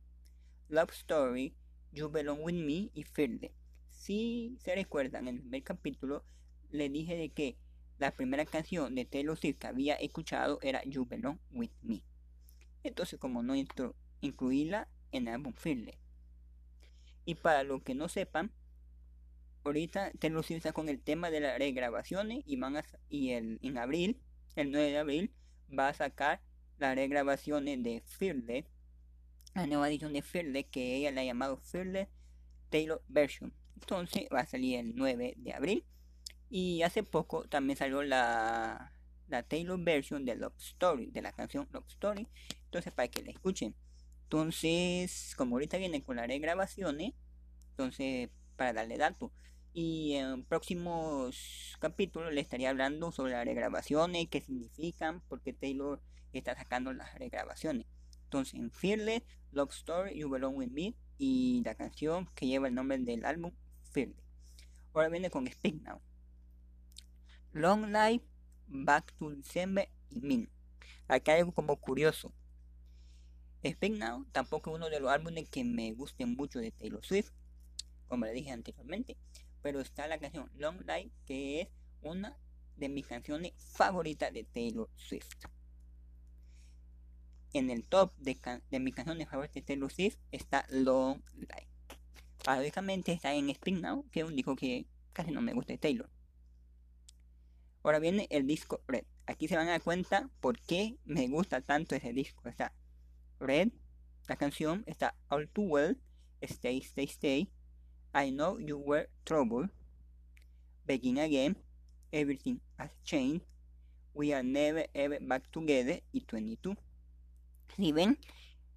Love 0.70 0.92
Story, 0.92 1.56
You 1.92 2.10
Belong 2.10 2.40
With 2.42 2.54
Me 2.54 2.92
y 2.94 3.04
Fearless. 3.04 3.52
Si 3.90 4.58
se 4.60 4.76
recuerdan, 4.76 5.28
en 5.28 5.36
el 5.36 5.42
primer 5.42 5.64
capítulo 5.64 6.24
le 6.70 6.90
dije 6.90 7.16
de 7.16 7.30
que 7.30 7.58
la 7.98 8.12
primera 8.12 8.46
canción 8.46 8.94
de 8.94 9.06
Taylor 9.06 9.38
Swift 9.38 9.58
que 9.58 9.68
había 9.68 9.96
escuchado 9.96 10.60
era 10.62 10.84
You 10.84 11.06
Belong 11.06 11.40
With 11.52 11.72
Me. 11.82 12.04
Entonces, 12.84 13.20
como 13.20 13.42
no 13.42 13.56
entro 13.56 13.96
incluirla 14.22 14.88
en 15.12 15.28
el 15.28 15.36
álbum 15.36 15.54
Fearless. 15.54 15.98
Y 17.26 17.36
para 17.36 17.64
los 17.64 17.82
que 17.82 17.96
no 17.96 18.08
sepan, 18.08 18.52
ahorita 19.68 20.12
Taylor 20.20 20.46
está 20.50 20.74
con 20.74 20.90
el 20.90 21.00
tema 21.00 21.30
de 21.30 21.40
las 21.40 21.58
regrabaciones 21.58 22.44
y 22.46 22.58
van 22.58 22.82
y 23.10 23.32
el 23.32 23.60
en 23.62 23.78
abril, 23.78 24.20
el 24.56 24.72
9 24.72 24.92
de 24.92 24.98
abril, 24.98 25.32
va 25.78 25.90
a 25.90 25.94
sacar 25.94 26.42
las 26.78 26.96
regrabaciones 26.96 27.82
de 27.84 28.02
Fearless, 28.06 28.66
la 29.54 29.68
nueva 29.68 29.90
edición 29.90 30.14
de 30.14 30.22
Fearless 30.22 30.66
que 30.72 30.96
ella 30.96 31.12
le 31.12 31.22
ha 31.22 31.26
llamado 31.26 31.58
Fearless 31.58 32.08
Taylor 32.70 33.02
Version. 33.08 33.54
Entonces 33.76 34.28
va 34.34 34.42
a 34.42 34.46
salir 34.46 34.80
el 34.80 34.96
9 34.96 35.36
de 35.38 35.54
abril. 35.54 35.86
Y 36.50 36.82
hace 36.82 37.04
poco 37.04 37.48
también 37.48 37.78
salió 37.78 38.04
la, 38.04 38.94
la 39.28 39.44
Taylor 39.44 39.80
Version 39.80 40.26
de 40.26 40.36
Love 40.36 40.58
Story, 40.58 41.12
de 41.12 41.22
la 41.22 41.32
canción 41.32 41.68
Love 41.72 41.88
Story. 41.90 42.28
Entonces 42.66 42.94
para 42.94 43.08
que 43.08 43.24
la 43.24 43.32
escuchen. 43.32 43.76
Entonces, 44.24 45.34
como 45.38 45.56
ahorita 45.56 45.78
viene 45.78 46.04
con 46.04 46.18
las 46.18 46.28
regrabaciones, 46.28 47.14
entonces 47.72 48.30
para 48.58 48.74
darle 48.74 48.98
dato. 48.98 49.32
Y 49.80 50.14
en 50.14 50.44
próximos 50.44 51.78
capítulos 51.80 52.34
le 52.34 52.42
estaría 52.42 52.72
hablando 52.72 53.12
sobre 53.12 53.34
las 53.34 53.46
regrabaciones, 53.46 54.28
qué 54.28 54.42
significan, 54.42 55.22
porque 55.30 55.54
Taylor 55.54 56.02
está 56.34 56.56
sacando 56.56 56.94
las 56.94 57.14
regrabaciones. 57.14 57.86
Entonces, 58.24 58.56
en 58.56 58.72
Fearless, 58.72 59.22
Love 59.52 59.70
Story, 59.70 60.18
You 60.18 60.32
Belong 60.32 60.56
With 60.56 60.72
Me 60.72 60.96
y 61.20 61.62
la 61.64 61.76
canción 61.76 62.28
que 62.34 62.48
lleva 62.48 62.68
el 62.68 62.74
nombre 62.74 62.98
del 62.98 63.24
álbum, 63.24 63.52
Fearless. 63.92 64.18
Ahora 64.96 65.10
viene 65.10 65.30
con 65.30 65.46
Speak 65.46 65.76
Now. 65.84 66.02
Long 67.54 67.92
Life, 67.92 68.26
Back 68.66 69.14
to 69.20 69.30
December 69.30 69.88
y 70.10 70.22
Min. 70.22 70.50
Acá 71.08 71.34
hay 71.34 71.42
algo 71.42 71.52
como 71.52 71.76
curioso. 71.76 72.34
Speak 73.64 73.94
Now 73.94 74.26
tampoco 74.32 74.72
es 74.72 74.78
uno 74.78 74.90
de 74.90 75.00
los 75.00 75.12
álbumes 75.12 75.48
que 75.52 75.64
me 75.64 75.94
gusten 75.94 76.34
mucho 76.34 76.58
de 76.58 76.72
Taylor 76.72 77.06
Swift, 77.06 77.30
como 78.08 78.26
le 78.26 78.32
dije 78.32 78.50
anteriormente. 78.50 79.18
Pero 79.62 79.80
está 79.80 80.08
la 80.08 80.20
canción 80.20 80.50
Long 80.56 80.80
Life, 80.82 81.12
que 81.26 81.62
es 81.62 81.68
una 82.02 82.38
de 82.78 82.90
mis 82.90 83.08
canciones 83.08 83.54
favoritas 83.58 84.32
de 84.34 84.44
Taylor 84.44 84.90
Swift. 84.96 85.46
En 87.54 87.70
el 87.70 87.84
top 87.86 88.14
de, 88.18 88.38
mis 88.80 88.94
canciones 88.94 89.28
favoritas 89.30 89.56
de 89.56 89.62
Taylor 89.64 89.92
Swift 89.92 90.18
está 90.32 90.66
Long 90.70 91.22
Life. 91.36 91.68
Paradójicamente 92.44 93.12
está 93.14 93.34
en 93.34 93.54
Speak 93.54 93.82
Now, 93.82 94.06
que 94.12 94.22
es 94.22 94.26
un 94.26 94.36
disco 94.36 94.56
que 94.56 94.86
casi 95.14 95.32
no 95.32 95.42
me 95.42 95.54
gusta 95.54 95.74
de 95.74 95.80
Taylor. 95.80 96.10
Ahora 97.84 98.00
viene 98.00 98.28
el 98.30 98.46
disco 98.46 98.82
Red. 98.88 99.06
Aquí 99.26 99.48
se 99.48 99.56
van 99.56 99.68
a 99.68 99.72
dar 99.72 99.82
cuenta 99.82 100.30
por 100.40 100.60
qué 100.60 100.98
me 101.06 101.28
gusta 101.28 101.62
tanto 101.62 101.96
ese 101.96 102.14
disco. 102.14 102.48
Está 102.48 102.74
Red, 103.40 103.70
la 104.28 104.36
canción 104.36 104.84
está 104.88 105.16
All 105.30 105.50
Too 105.50 105.64
Well, 105.64 106.02
Stay, 106.42 106.80
Stay, 106.80 107.06
Stay, 107.06 107.50
I 108.18 108.32
Know 108.32 108.58
You 108.58 108.80
Were 108.80 109.08
Trouble, 109.26 109.70
Begin 110.88 111.20
Again, 111.20 111.56
Everything 112.12 112.60
Has 112.80 112.90
Changed, 113.04 113.46
We 114.16 114.34
Are 114.34 114.42
Never 114.42 114.88
Ever 114.96 115.20
Back 115.22 115.52
Together 115.52 116.02
y 116.12 116.22
22. 116.22 116.76
Si 117.76 117.92
ven, 117.92 118.18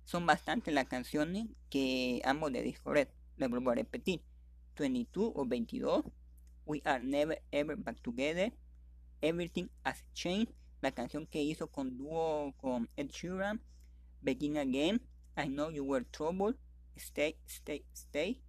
son 0.04 0.26
bastantes 0.26 0.74
las 0.74 0.88
canciones 0.88 1.46
que 1.70 2.20
amo 2.26 2.50
de 2.50 2.60
Disco 2.60 2.92
Red. 2.92 3.08
Les 3.38 3.48
vuelvo 3.48 3.70
a 3.70 3.76
repetir. 3.76 4.20
22 4.76 5.32
o 5.34 5.46
22, 5.46 6.04
We 6.66 6.82
Are 6.84 7.02
Never 7.02 7.40
Ever 7.50 7.76
Back 7.76 8.02
Together, 8.02 8.52
Everything 9.22 9.70
Has 9.84 10.04
Changed, 10.12 10.52
la 10.82 10.92
canción 10.92 11.26
que 11.26 11.42
hizo 11.42 11.68
con 11.68 11.96
dúo 11.96 12.52
con 12.58 12.90
Ed 12.94 13.08
Sheeran, 13.08 13.62
Begin 14.20 14.58
Again, 14.58 15.00
I 15.34 15.48
Know 15.48 15.70
You 15.70 15.84
Were 15.84 16.04
Trouble, 16.04 16.56
Stay, 16.98 17.38
Stay, 17.46 17.86
Stay, 17.94 18.42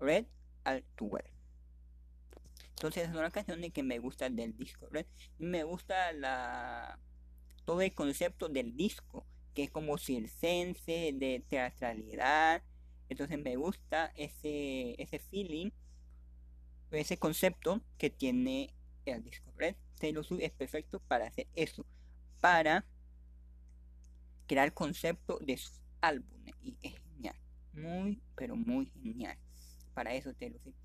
Red, 0.00 0.26
All 0.64 0.82
Too. 0.96 1.18
Entonces 2.70 3.10
son 3.12 3.22
las 3.22 3.32
canciones 3.32 3.72
que 3.72 3.82
me 3.82 3.98
gustan 3.98 4.36
del 4.36 4.56
disco, 4.56 4.88
Red. 4.90 5.06
Me 5.38 5.64
gusta 5.64 6.12
la 6.12 6.98
todo 7.66 7.82
el 7.82 7.94
concepto 7.94 8.48
del 8.48 8.74
disco, 8.74 9.26
que 9.54 9.64
es 9.64 9.70
como 9.70 9.98
circense, 9.98 11.12
de 11.14 11.44
teatralidad. 11.48 12.62
Entonces 13.10 13.38
me 13.38 13.56
gusta 13.56 14.12
ese, 14.16 15.00
ese 15.00 15.18
feeling, 15.18 15.70
ese 16.90 17.18
concepto 17.18 17.82
que 17.98 18.08
tiene 18.08 18.74
el 19.04 19.22
disco 19.22 19.52
Red. 19.56 19.76
Taylor 19.98 20.24
Swift 20.24 20.42
es 20.42 20.52
perfecto 20.52 21.00
para 21.00 21.26
hacer 21.26 21.48
eso, 21.54 21.84
para 22.40 22.86
crear 24.46 24.72
concepto 24.72 25.38
de 25.40 25.58
sus 25.58 25.82
álbumes. 26.00 26.54
Y 26.62 26.76
es 26.80 26.94
genial, 26.98 27.36
muy, 27.74 28.22
pero 28.34 28.56
muy 28.56 28.86
genial. 28.86 29.38
Para 30.00 30.14
eso 30.14 30.32
Taylor 30.32 30.58
Swift. 30.62 30.78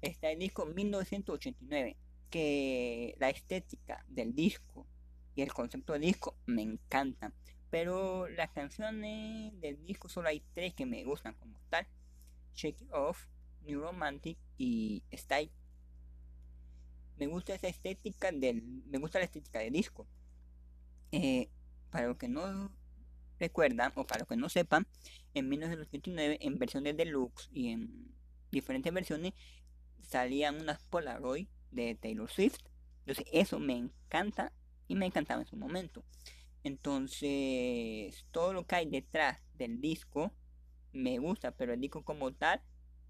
Está 0.00 0.30
el 0.30 0.38
disco 0.38 0.64
1989, 0.64 1.96
que 2.30 3.16
la 3.18 3.28
estética 3.28 4.04
del 4.06 4.32
disco 4.32 4.86
y 5.34 5.42
el 5.42 5.52
concepto 5.52 5.92
del 5.92 6.02
disco 6.02 6.36
me 6.46 6.62
encantan. 6.62 7.34
Pero 7.68 8.28
las 8.28 8.52
canciones 8.52 9.60
del 9.60 9.84
disco 9.84 10.08
solo 10.08 10.28
hay 10.28 10.44
tres 10.54 10.72
que 10.72 10.86
me 10.86 11.02
gustan 11.02 11.34
como 11.34 11.58
tal. 11.68 11.84
Shake 12.54 12.82
It 12.82 12.92
Off, 12.92 13.26
New 13.62 13.80
Romantic 13.80 14.38
y 14.56 15.02
Style. 15.12 15.50
Me 17.18 17.26
gusta 17.26 17.56
esa 17.56 17.66
estética 17.66 18.30
del. 18.30 18.62
Me 18.86 18.98
gusta 18.98 19.18
la 19.18 19.24
estética 19.24 19.58
del 19.58 19.72
disco. 19.72 20.06
Eh, 21.10 21.48
para 21.90 22.06
los 22.06 22.18
que 22.18 22.28
no 22.28 22.70
recuerdan 23.40 23.90
o 23.96 24.06
para 24.06 24.20
los 24.20 24.28
que 24.28 24.36
no 24.36 24.48
sepan, 24.48 24.86
en 25.34 25.48
1989 25.48 26.38
en 26.40 26.56
versiones 26.56 26.96
deluxe 26.96 27.48
y 27.52 27.70
en 27.70 28.09
diferentes 28.50 28.92
versiones 28.92 29.34
salían 30.02 30.60
unas 30.60 30.82
Polaroid 30.84 31.48
de 31.70 31.94
Taylor 31.94 32.30
Swift. 32.30 32.58
Entonces 33.00 33.24
eso 33.32 33.58
me 33.58 33.76
encanta 33.76 34.52
y 34.88 34.94
me 34.94 35.06
encantaba 35.06 35.40
en 35.40 35.46
su 35.46 35.56
momento. 35.56 36.04
Entonces 36.62 38.26
todo 38.30 38.52
lo 38.52 38.66
que 38.66 38.76
hay 38.76 38.86
detrás 38.86 39.38
del 39.54 39.80
disco 39.80 40.32
me 40.92 41.18
gusta, 41.18 41.52
pero 41.52 41.72
el 41.72 41.80
disco 41.80 42.04
como 42.04 42.32
tal 42.32 42.60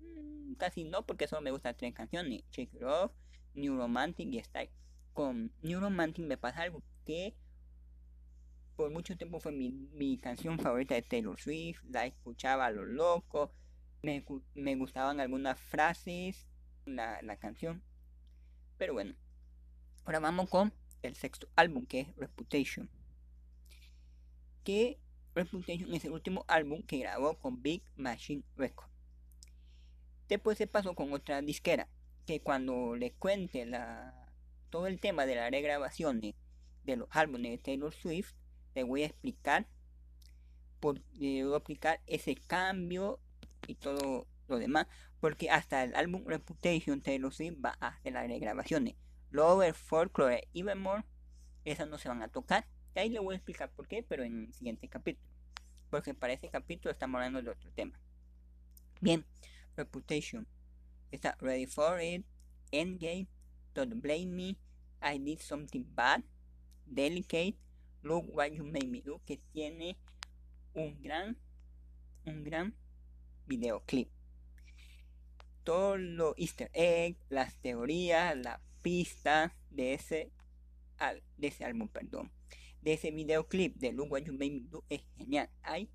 mm, 0.00 0.54
casi 0.54 0.84
no 0.84 1.06
porque 1.06 1.26
solo 1.26 1.42
me 1.42 1.50
gustan 1.50 1.76
tres 1.76 1.94
canciones, 1.94 2.44
Check 2.50 2.74
It 2.74 2.82
Off, 2.82 3.12
New 3.54 3.76
Romantic 3.76 4.28
y 4.32 4.42
Style. 4.42 4.70
Con 5.12 5.52
New 5.62 5.80
Romantic 5.80 6.24
me 6.24 6.36
pasa 6.36 6.62
algo 6.62 6.82
que 7.04 7.34
por 8.76 8.90
mucho 8.90 9.16
tiempo 9.16 9.40
fue 9.40 9.52
mi, 9.52 9.70
mi 9.70 10.16
canción 10.16 10.58
favorita 10.58 10.94
de 10.94 11.02
Taylor 11.02 11.38
Swift, 11.38 11.82
la 11.90 12.06
escuchaba 12.06 12.66
a 12.66 12.70
lo 12.70 12.84
loco, 12.86 13.52
me, 14.02 14.24
me 14.54 14.76
gustaban 14.76 15.20
algunas 15.20 15.60
frases 15.60 16.48
la, 16.86 17.20
la 17.22 17.36
canción. 17.36 17.82
Pero 18.78 18.94
bueno, 18.94 19.14
ahora 20.04 20.20
vamos 20.20 20.48
con 20.48 20.72
el 21.02 21.14
sexto 21.14 21.48
álbum 21.56 21.86
que 21.86 22.00
es 22.00 22.16
Reputation. 22.16 22.88
Que 24.64 24.98
Reputation 25.34 25.94
es 25.94 26.04
el 26.04 26.12
último 26.12 26.44
álbum 26.48 26.82
que 26.82 26.98
grabó 26.98 27.38
con 27.38 27.62
Big 27.62 27.82
Machine 27.96 28.42
Records. 28.56 28.90
Después 30.28 30.58
se 30.58 30.66
pasó 30.66 30.94
con 30.94 31.12
otra 31.12 31.42
disquera 31.42 31.88
que 32.26 32.40
cuando 32.40 32.94
le 32.94 33.12
cuente 33.12 33.66
la, 33.66 34.32
todo 34.70 34.86
el 34.86 35.00
tema 35.00 35.26
de 35.26 35.34
las 35.34 35.50
regrabaciones 35.50 36.34
de 36.84 36.96
los 36.96 37.08
álbumes 37.10 37.50
de 37.50 37.58
Taylor 37.58 37.92
Swift, 37.92 38.34
le 38.74 38.84
voy 38.84 39.02
a 39.02 39.06
explicar 39.06 39.66
por, 40.78 41.00
voy 41.18 41.52
a 41.52 41.56
explicar 41.56 42.00
ese 42.06 42.36
cambio 42.36 43.20
y 43.70 43.74
todo 43.76 44.26
lo 44.48 44.58
demás 44.58 44.86
porque 45.20 45.50
hasta 45.50 45.84
el 45.84 45.94
álbum 45.94 46.24
Reputation 46.26 47.02
Taylor 47.02 47.32
Swift 47.32 47.58
va 47.64 47.76
a 47.78 47.88
hacer 47.88 48.14
las 48.14 48.26
regrabaciones. 48.26 48.96
Lover, 49.30 49.74
Folklore 49.74 50.48
y 50.52 50.62
Evermore, 50.62 51.04
esas 51.64 51.88
no 51.88 51.98
se 51.98 52.08
van 52.08 52.22
a 52.22 52.28
tocar. 52.28 52.66
Y 52.96 52.98
ahí 52.98 53.10
le 53.10 53.20
voy 53.20 53.34
a 53.34 53.36
explicar 53.36 53.70
por 53.70 53.86
qué, 53.86 54.02
pero 54.02 54.24
en 54.24 54.46
el 54.46 54.54
siguiente 54.54 54.88
capítulo. 54.88 55.28
Porque 55.90 56.14
para 56.14 56.32
ese 56.32 56.48
capítulo 56.48 56.90
estamos 56.90 57.18
hablando 57.18 57.42
de 57.42 57.50
otro 57.50 57.70
tema. 57.72 58.00
Bien, 59.00 59.24
Reputation. 59.76 60.46
Está 61.10 61.36
Ready 61.40 61.66
for 61.66 62.00
It, 62.00 62.24
Endgame, 62.70 63.28
Don't 63.74 64.00
Blame 64.00 64.26
Me, 64.26 64.56
I 65.02 65.18
Did 65.18 65.40
Something 65.40 65.84
Bad, 65.94 66.22
Delicate, 66.86 67.56
Look 68.02 68.26
What 68.32 68.52
You 68.52 68.64
Made 68.64 68.86
Me 68.86 69.02
Do, 69.02 69.20
que 69.26 69.38
tiene 69.52 69.98
un 70.74 71.00
gran, 71.02 71.36
un 72.24 72.44
gran 72.44 72.74
videoclip 73.50 74.08
todo 75.64 75.96
lo 75.96 76.34
easter 76.36 76.70
egg, 76.72 77.16
las 77.28 77.56
teorías, 77.60 78.36
la 78.36 78.60
pista 78.82 79.54
de 79.70 79.94
ese, 79.94 80.32
de 81.36 81.46
ese 81.46 81.64
álbum, 81.64 81.88
perdón. 81.88 82.32
De 82.82 82.94
ese 82.94 83.10
videoclip 83.10 83.76
de 83.76 83.92
Look 83.92 84.10
What 84.10 84.22
You 84.22 84.32
Made 84.32 84.50
Me 84.50 84.60
Do 84.68 84.84
es 84.88 85.02
genial. 85.16 85.50
Hay, 85.62 85.90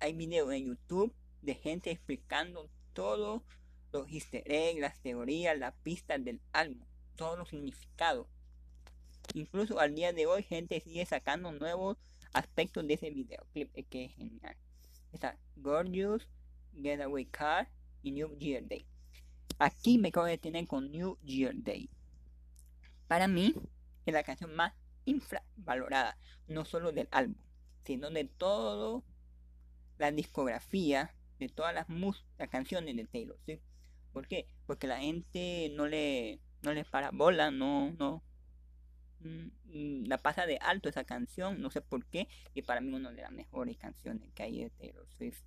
hay 0.00 0.12
videos 0.14 0.52
en 0.52 0.66
YouTube 0.68 1.14
de 1.42 1.54
gente 1.54 1.90
explicando 1.90 2.70
todo 2.92 3.44
los 3.92 4.10
easter 4.10 4.42
eggs, 4.46 4.80
las 4.80 5.00
teorías, 5.00 5.58
las 5.58 5.74
pistas 5.82 6.24
del 6.24 6.40
álbum, 6.52 6.86
todos 7.16 7.38
los 7.38 7.48
significados. 7.48 8.28
Incluso 9.34 9.78
al 9.78 9.94
día 9.94 10.12
de 10.12 10.26
hoy 10.26 10.42
gente 10.42 10.80
sigue 10.80 11.04
sacando 11.06 11.52
nuevos 11.52 11.96
aspectos 12.32 12.86
de 12.86 12.94
ese 12.94 13.10
videoclip, 13.10 13.72
que 13.88 14.04
es 14.06 14.14
genial. 14.14 14.56
Está 15.14 15.38
Gorgeous, 15.56 16.28
Getaway 16.74 17.24
Car, 17.26 17.70
y 18.02 18.10
New 18.10 18.36
Year 18.38 18.62
Day. 18.66 18.86
Aquí 19.58 19.98
me 19.98 20.08
acabo 20.08 20.26
de 20.26 20.38
tener 20.38 20.66
con 20.66 20.90
New 20.90 21.18
Year 21.24 21.54
Day. 21.56 21.88
Para 23.06 23.28
mí 23.28 23.54
es 24.04 24.12
la 24.12 24.24
canción 24.24 24.54
más 24.54 24.74
infravalorada, 25.04 26.18
no 26.48 26.64
solo 26.64 26.92
del 26.92 27.08
álbum, 27.12 27.36
sino 27.84 28.10
de 28.10 28.24
toda 28.24 29.02
la 29.98 30.10
discografía, 30.10 31.14
de 31.38 31.48
todas 31.48 31.74
las, 31.74 31.86
las 32.38 32.48
canciones 32.48 32.96
de 32.96 33.04
Taylor. 33.06 33.38
¿sí? 33.46 33.60
¿Por 34.12 34.26
qué? 34.26 34.46
Porque 34.66 34.86
la 34.86 34.98
gente 34.98 35.72
no 35.74 35.86
le, 35.86 36.40
no 36.62 36.72
le 36.72 36.84
para 36.84 37.10
bola, 37.10 37.50
no, 37.50 37.92
no, 37.92 38.22
la 39.24 40.18
pasa 40.18 40.46
de 40.46 40.58
alto 40.58 40.88
esa 40.88 41.04
canción, 41.04 41.60
no 41.60 41.70
sé 41.70 41.80
por 41.80 42.04
qué, 42.06 42.28
y 42.54 42.62
para 42.62 42.80
mí 42.80 42.92
una 42.92 43.10
de 43.10 43.22
las 43.22 43.32
mejores 43.32 43.76
canciones 43.76 44.32
que 44.32 44.42
hay 44.42 44.58
de 44.58 44.70
Taylor 44.70 45.08
Swift 45.16 45.42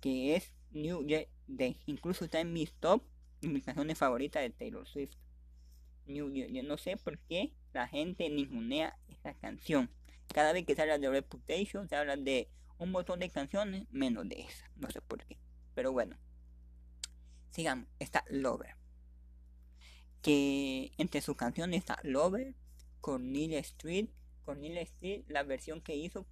que 0.00 0.36
es 0.36 0.52
New 0.70 1.06
Year 1.06 1.28
Day. 1.46 1.80
Incluso 1.86 2.24
está 2.24 2.40
en 2.40 2.52
mis 2.52 2.72
top 2.74 3.02
y 3.40 3.48
mis 3.48 3.64
canciones 3.64 3.98
favoritas 3.98 4.42
de 4.42 4.50
Taylor 4.50 4.86
Swift. 4.86 5.16
New 6.06 6.32
Year. 6.32 6.50
Yo 6.50 6.62
no 6.62 6.78
sé 6.78 6.96
por 6.96 7.18
qué 7.18 7.52
la 7.72 7.86
gente 7.86 8.28
ningunea 8.30 8.98
esta 9.08 9.34
canción. 9.34 9.90
Cada 10.32 10.52
vez 10.52 10.64
que 10.64 10.74
se 10.74 10.82
habla 10.82 10.98
de 10.98 11.10
Reputation, 11.10 11.88
se 11.88 11.96
habla 11.96 12.16
de 12.16 12.48
un 12.78 12.90
montón 12.90 13.18
de 13.18 13.28
canciones, 13.30 13.86
menos 13.90 14.28
de 14.28 14.40
esa. 14.40 14.70
No 14.76 14.90
sé 14.90 15.00
por 15.00 15.24
qué. 15.24 15.38
Pero 15.74 15.92
bueno. 15.92 16.16
Sigamos. 17.50 17.88
Está 17.98 18.24
Lover. 18.28 18.77
Entre 20.30 21.22
sus 21.22 21.36
canciones 21.36 21.78
está 21.78 21.98
Lover, 22.02 22.54
Cornelia 23.00 23.60
Street. 23.60 24.10
Cornelia 24.44 24.82
Street, 24.82 25.24
la 25.28 25.42
versión 25.42 25.80
que 25.80 25.96
hizo 25.96 26.26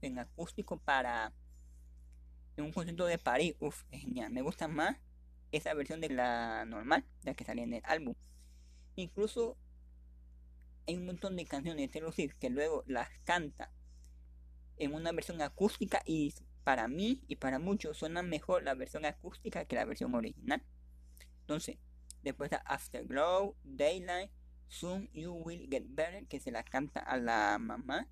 en 0.00 0.18
acústico 0.18 0.78
para 0.78 1.32
en 2.56 2.64
un 2.64 2.72
concierto 2.72 3.06
de 3.06 3.18
París. 3.18 3.54
Uf, 3.60 3.84
es 3.92 4.00
genial. 4.00 4.32
Me 4.32 4.42
gusta 4.42 4.66
más 4.66 4.96
esa 5.52 5.74
versión 5.74 6.00
de 6.00 6.08
la 6.08 6.64
normal, 6.64 7.04
la 7.22 7.34
que 7.34 7.44
salía 7.44 7.62
en 7.62 7.74
el 7.74 7.82
álbum. 7.84 8.14
Incluso 8.96 9.56
hay 10.88 10.96
un 10.96 11.06
montón 11.06 11.36
de 11.36 11.44
canciones 11.44 11.86
de 11.86 11.88
Taylor 11.88 12.12
Swift 12.12 12.34
que 12.40 12.50
luego 12.50 12.82
las 12.88 13.08
canta 13.22 13.70
en 14.76 14.92
una 14.92 15.12
versión 15.12 15.40
acústica 15.40 16.02
y 16.04 16.34
para 16.64 16.88
mí 16.88 17.22
y 17.28 17.36
para 17.36 17.60
muchos 17.60 17.96
suena 17.96 18.22
mejor 18.22 18.64
la 18.64 18.74
versión 18.74 19.04
acústica 19.04 19.66
que 19.66 19.76
la 19.76 19.84
versión 19.84 20.14
original. 20.16 20.64
Entonces, 21.42 21.78
después 22.22 22.50
está 22.50 22.62
Afterglow, 22.66 23.56
Daylight, 23.64 24.30
Soon 24.68 25.10
You 25.12 25.32
Will 25.32 25.68
Get 25.70 25.84
Better, 25.88 26.26
que 26.26 26.40
se 26.40 26.50
la 26.50 26.64
canta 26.64 27.00
a 27.00 27.16
la 27.16 27.58
mamá 27.58 28.08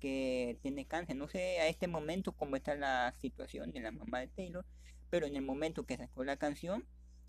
que 0.00 0.58
tiene 0.62 0.86
cáncer. 0.86 1.14
No 1.14 1.28
sé 1.28 1.60
a 1.60 1.68
este 1.68 1.86
momento 1.86 2.32
cómo 2.32 2.56
está 2.56 2.74
la 2.74 3.14
situación 3.20 3.70
de 3.70 3.80
la 3.80 3.92
mamá 3.92 4.20
de 4.20 4.28
Taylor, 4.28 4.64
pero 5.10 5.26
en 5.26 5.36
el 5.36 5.42
momento 5.42 5.86
que 5.86 5.96
sacó 5.96 6.24
la 6.24 6.36
canción 6.36 6.84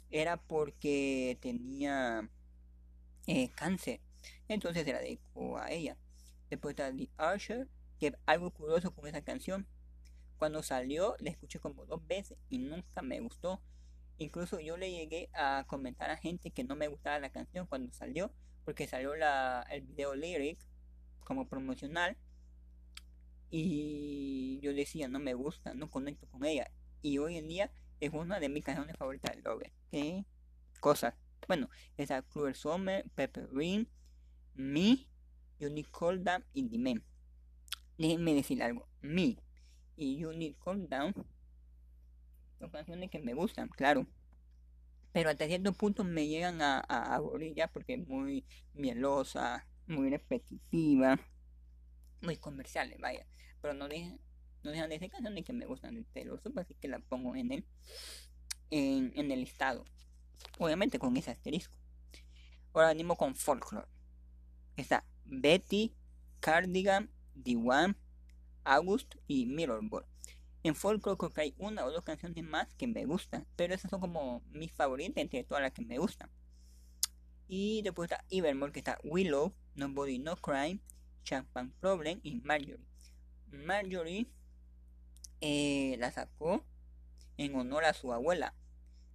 era 0.09 0.37
porque 0.37 1.37
tenía 1.41 2.27
eh, 3.27 3.49
cáncer. 3.49 3.99
Entonces 4.47 4.85
se 4.85 4.93
la 4.93 4.99
dedicó 4.99 5.59
a 5.59 5.71
ella. 5.71 5.97
Después 6.49 6.73
está 6.73 6.91
The 6.95 7.09
Archer, 7.17 7.67
que 7.99 8.15
algo 8.25 8.51
curioso 8.51 8.91
con 8.95 9.07
esa 9.07 9.21
canción. 9.21 9.67
Cuando 10.37 10.63
salió 10.63 11.15
la 11.19 11.29
escuché 11.29 11.59
como 11.59 11.85
dos 11.85 12.05
veces 12.07 12.37
y 12.49 12.57
nunca 12.57 13.03
me 13.03 13.19
gustó. 13.19 13.61
Incluso 14.21 14.59
yo 14.59 14.77
le 14.77 14.91
llegué 14.91 15.31
a 15.33 15.65
comentar 15.65 16.11
a 16.11 16.15
gente 16.15 16.51
que 16.51 16.63
no 16.63 16.75
me 16.75 16.87
gustaba 16.87 17.17
la 17.17 17.31
canción 17.31 17.65
cuando 17.65 17.91
salió, 17.91 18.31
porque 18.63 18.85
salió 18.85 19.15
la, 19.15 19.65
el 19.71 19.81
video 19.81 20.13
lyric 20.13 20.59
como 21.23 21.47
promocional 21.47 22.15
y 23.49 24.59
yo 24.61 24.75
decía 24.75 25.07
no 25.07 25.17
me 25.17 25.33
gusta, 25.33 25.73
no 25.73 25.89
conecto 25.89 26.27
con 26.27 26.45
ella 26.45 26.69
y 27.01 27.17
hoy 27.17 27.37
en 27.37 27.47
día 27.47 27.71
es 27.99 28.13
una 28.13 28.39
de 28.39 28.47
mis 28.49 28.63
canciones 28.63 28.95
favoritas 28.95 29.35
de 29.35 29.41
Lover. 29.41 29.73
¿Qué 29.89 30.23
cosas? 30.79 31.15
Bueno, 31.47 31.67
esa 31.97 32.21
Cruel 32.21 32.53
Summer, 32.53 33.09
Pepper 33.15 33.49
Ring, 33.51 33.87
Me, 34.53 35.07
Unicorn 35.59 36.23
Down 36.23 36.45
y 36.53 36.69
The 36.69 36.77
Man. 36.77 37.03
Déjenme 37.97 38.35
decir 38.35 38.61
algo. 38.61 38.87
Me 39.01 39.39
y 39.97 40.23
Unicorn 40.23 40.87
Down 40.87 41.15
son 42.61 42.69
canciones 42.69 43.09
que 43.09 43.19
me 43.19 43.33
gustan, 43.33 43.67
claro. 43.69 44.07
Pero 45.11 45.29
hasta 45.29 45.45
cierto 45.47 45.73
punto 45.73 46.03
me 46.03 46.27
llegan 46.27 46.61
a, 46.61 46.79
a, 46.87 47.19
ya 47.53 47.67
porque 47.67 47.95
es 47.95 48.07
muy 48.07 48.45
mielosa, 48.73 49.67
muy 49.87 50.09
repetitiva, 50.09 51.19
muy 52.21 52.37
comerciales, 52.37 52.97
vaya. 52.99 53.25
Pero 53.61 53.73
no 53.73 53.89
dejan, 53.89 54.19
no 54.63 54.71
dejan 54.71 54.89
de 54.89 54.99
ser 54.99 55.09
canciones 55.09 55.43
que 55.43 55.53
me 55.53 55.65
gustan 55.65 55.95
de 55.95 56.03
Taylor 56.13 56.39
Swift, 56.41 56.57
así 56.57 56.75
que 56.75 56.87
la 56.87 56.99
pongo 56.99 57.35
en 57.35 57.51
el, 57.51 57.65
en, 58.69 59.11
en 59.15 59.31
el 59.31 59.41
listado. 59.41 59.83
Obviamente 60.59 60.97
con 60.97 61.17
ese 61.17 61.31
asterisco. 61.31 61.75
Ahora 62.73 62.89
venimos 62.89 63.17
con 63.17 63.35
folklore. 63.35 63.87
Está 64.77 65.03
Betty, 65.25 65.93
Cardigan, 66.39 67.11
The 67.43 67.57
One, 67.57 67.95
August 68.63 69.15
y 69.27 69.45
Mirrorball. 69.45 70.05
En 70.63 70.75
folklore 70.75 71.17
creo 71.17 71.31
que 71.31 71.41
hay 71.41 71.55
una 71.57 71.85
o 71.85 71.91
dos 71.91 72.03
canciones 72.03 72.43
más 72.43 72.67
que 72.75 72.87
me 72.87 73.05
gustan, 73.05 73.47
pero 73.55 73.73
esas 73.73 73.89
son 73.89 73.99
como 73.99 74.43
mis 74.51 74.71
favoritas 74.71 75.17
entre 75.17 75.43
todas 75.43 75.63
las 75.63 75.71
que 75.71 75.83
me 75.83 75.97
gustan. 75.97 76.29
Y 77.47 77.81
después 77.81 78.11
está 78.11 78.23
Evermore, 78.29 78.71
que 78.71 78.79
está 78.79 78.99
Willow, 79.03 79.53
Nobody 79.75 80.19
No 80.19 80.35
Crime, 80.37 80.79
Champagne 81.23 81.71
Problem 81.79 82.19
y 82.23 82.39
Marjorie. 82.41 82.85
Marjorie 83.51 84.27
eh, 85.41 85.95
la 85.99 86.11
sacó 86.11 86.63
en 87.37 87.55
honor 87.55 87.85
a 87.85 87.93
su 87.93 88.13
abuela, 88.13 88.53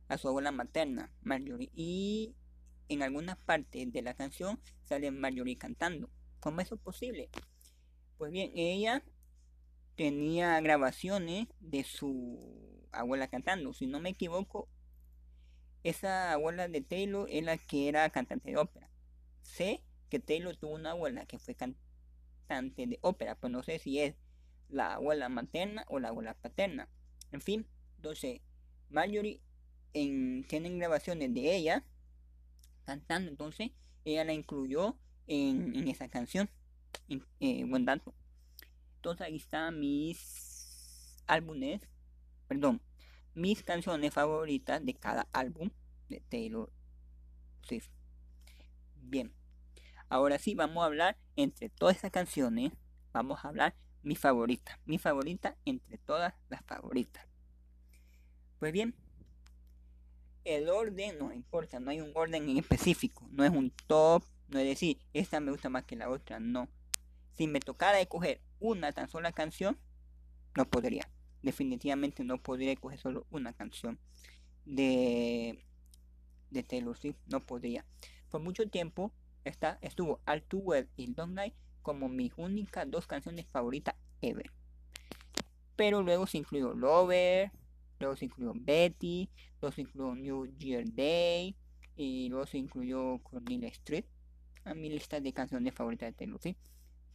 a 0.08 0.18
su 0.18 0.28
abuela 0.28 0.50
materna, 0.50 1.12
Marjorie. 1.22 1.70
Y 1.74 2.34
en 2.88 3.02
algunas 3.02 3.36
partes 3.38 3.92
de 3.92 4.02
la 4.02 4.14
canción 4.14 4.60
sale 4.82 5.10
Marjorie 5.12 5.56
cantando. 5.56 6.10
¿Cómo 6.40 6.60
es 6.60 6.66
eso 6.66 6.76
posible? 6.76 7.30
Pues 8.18 8.32
bien, 8.32 8.50
ella 8.54 9.04
tenía 9.96 10.60
grabaciones 10.60 11.48
de 11.60 11.82
su 11.82 12.86
abuela 12.92 13.28
cantando. 13.28 13.72
Si 13.72 13.86
no 13.86 14.00
me 14.00 14.10
equivoco, 14.10 14.68
esa 15.82 16.32
abuela 16.32 16.68
de 16.68 16.82
Taylor 16.82 17.28
es 17.30 17.42
la 17.44 17.58
que 17.58 17.88
era 17.88 18.08
cantante 18.10 18.50
de 18.50 18.56
ópera. 18.56 18.88
Sé 19.42 19.82
que 20.10 20.18
Taylor 20.18 20.56
tuvo 20.56 20.74
una 20.74 20.92
abuela 20.92 21.26
que 21.26 21.38
fue 21.38 21.54
cantante 21.54 22.86
de 22.86 22.98
ópera, 23.00 23.36
pero 23.36 23.50
no 23.50 23.62
sé 23.62 23.78
si 23.78 24.00
es 24.00 24.14
la 24.68 24.94
abuela 24.94 25.28
materna 25.28 25.84
o 25.88 25.98
la 25.98 26.08
abuela 26.08 26.34
paterna. 26.34 26.88
En 27.32 27.40
fin, 27.40 27.66
entonces 27.96 28.40
Marjorie 28.90 29.40
en, 29.94 30.44
tienen 30.44 30.78
grabaciones 30.78 31.32
de 31.32 31.56
ella 31.56 31.84
cantando, 32.84 33.30
entonces 33.30 33.70
ella 34.04 34.24
la 34.24 34.32
incluyó 34.32 34.96
en, 35.26 35.88
esa 35.88 36.08
canción. 36.08 36.48
Eh, 37.40 37.64
buen 37.64 37.84
dato. 37.84 38.14
Entonces 38.96 39.26
aquí 39.26 39.36
están 39.36 39.78
mis 39.78 41.22
álbumes, 41.26 41.80
perdón, 42.48 42.82
mis 43.34 43.62
canciones 43.62 44.12
favoritas 44.12 44.84
de 44.84 44.94
cada 44.94 45.28
álbum 45.32 45.70
de 46.08 46.20
Taylor 46.20 46.72
Swift. 47.62 47.90
Bien, 48.96 49.32
ahora 50.08 50.38
sí 50.38 50.54
vamos 50.54 50.82
a 50.82 50.86
hablar 50.86 51.16
entre 51.36 51.68
todas 51.68 51.96
esas 51.96 52.10
canciones, 52.10 52.72
vamos 53.12 53.44
a 53.44 53.48
hablar 53.48 53.74
mi 54.02 54.16
favorita, 54.16 54.80
mi 54.84 54.98
favorita 54.98 55.56
entre 55.64 55.98
todas 55.98 56.34
las 56.48 56.64
favoritas. 56.64 57.26
Pues 58.58 58.72
bien, 58.72 58.94
el 60.44 60.68
orden 60.68 61.18
no 61.18 61.32
importa, 61.32 61.80
no 61.80 61.90
hay 61.90 62.00
un 62.00 62.12
orden 62.14 62.48
en 62.48 62.58
específico, 62.58 63.26
no 63.30 63.44
es 63.44 63.50
un 63.50 63.70
top, 63.86 64.24
no 64.48 64.58
es 64.58 64.66
decir, 64.66 64.98
esta 65.12 65.40
me 65.40 65.50
gusta 65.50 65.68
más 65.68 65.84
que 65.84 65.96
la 65.96 66.08
otra, 66.08 66.38
no. 66.40 66.68
Si 67.36 67.46
me 67.46 67.60
tocara 67.60 68.00
escoger 68.00 68.40
una 68.60 68.92
tan 68.92 69.08
sola 69.08 69.32
canción, 69.32 69.78
no 70.56 70.68
podría. 70.68 71.08
Definitivamente 71.42 72.24
no 72.24 72.42
podría 72.42 72.72
escoger 72.72 72.98
solo 72.98 73.26
una 73.30 73.52
canción 73.52 73.98
de, 74.64 75.64
de 76.50 76.84
no 77.26 77.40
podría. 77.44 77.84
Por 78.30 78.40
mucho 78.40 78.68
tiempo 78.68 79.12
esta, 79.44 79.78
estuvo 79.80 80.20
All 80.26 80.42
Too 80.42 80.58
Well 80.58 80.88
y 80.96 81.14
Long 81.14 81.38
como 81.82 82.08
mis 82.08 82.32
únicas 82.36 82.90
dos 82.90 83.06
canciones 83.06 83.46
favoritas 83.46 83.94
ever. 84.20 84.50
Pero 85.76 86.02
luego 86.02 86.26
se 86.26 86.38
incluyó 86.38 86.74
Lover, 86.74 87.52
luego 88.00 88.16
se 88.16 88.24
incluyó 88.24 88.52
Betty, 88.56 89.28
luego 89.60 89.74
se 89.74 89.82
incluyó 89.82 90.14
New 90.14 90.46
Year 90.58 90.84
Day 90.92 91.54
y 91.96 92.28
luego 92.28 92.46
se 92.46 92.58
incluyó 92.58 93.18
Cornelia 93.22 93.68
Street 93.68 94.06
a 94.64 94.74
mi 94.74 94.88
lista 94.88 95.20
de 95.20 95.32
canciones 95.32 95.74
favoritas 95.74 96.08
de 96.08 96.12
Taylor. 96.14 96.40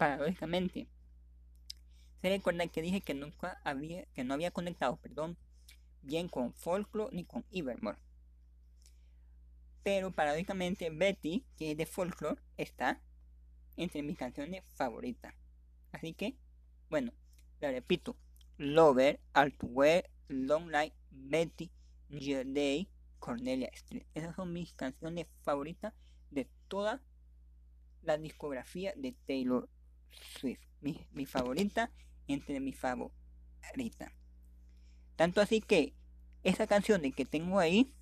Paradójicamente, 0.02 0.88
se 2.24 2.30
recuerda 2.30 2.66
que 2.66 2.82
dije 2.82 3.02
que 3.02 3.14
nunca 3.14 3.62
había, 3.64 4.04
que 4.16 4.24
no 4.24 4.34
había 4.34 4.50
conectado, 4.50 4.98
perdón, 4.98 5.38
bien 6.02 6.28
con 6.28 6.56
Folklore 6.56 7.16
ni 7.16 7.24
con 7.24 7.46
Evermore. 7.52 8.00
Pero 9.84 10.10
paradójicamente 10.10 10.90
Betty, 10.90 11.46
que 11.56 11.74
es 11.74 11.78
de 11.78 11.86
Folklore, 11.86 12.42
está 12.58 13.00
entre 13.78 14.02
mis 14.02 14.18
canciones 14.18 14.64
favoritas. 14.74 15.36
Así 15.92 16.14
que, 16.14 16.36
bueno, 16.90 17.14
la 17.60 17.70
repito. 17.70 18.18
Lover, 18.58 19.20
Altware, 19.34 20.10
Long 20.30 20.72
Night, 20.72 20.96
Betty, 21.12 21.70
Year 22.10 22.44
Day, 22.48 22.90
Cornelia 23.20 23.70
Street. 23.74 24.08
Esas 24.16 24.36
son 24.36 24.52
mis 24.52 24.74
canciones 24.74 25.28
favoritas 25.44 25.94
de 26.32 26.50
toda 26.70 27.04
la 28.02 28.18
discografía 28.18 28.96
de 28.96 29.12
Taylor 29.28 29.70
Swift. 30.12 30.62
Mi, 30.82 31.26
favorita 31.26 31.92
entre 32.28 32.60
mis 32.60 32.78
favoritas. 32.78 34.12
Tanto 35.16 35.42
así 35.42 35.62
que 35.62 35.94
esas 36.44 36.68
canciones 36.68 37.14
que 37.14 37.26
tengo 37.26 37.60
ahí 37.60 37.94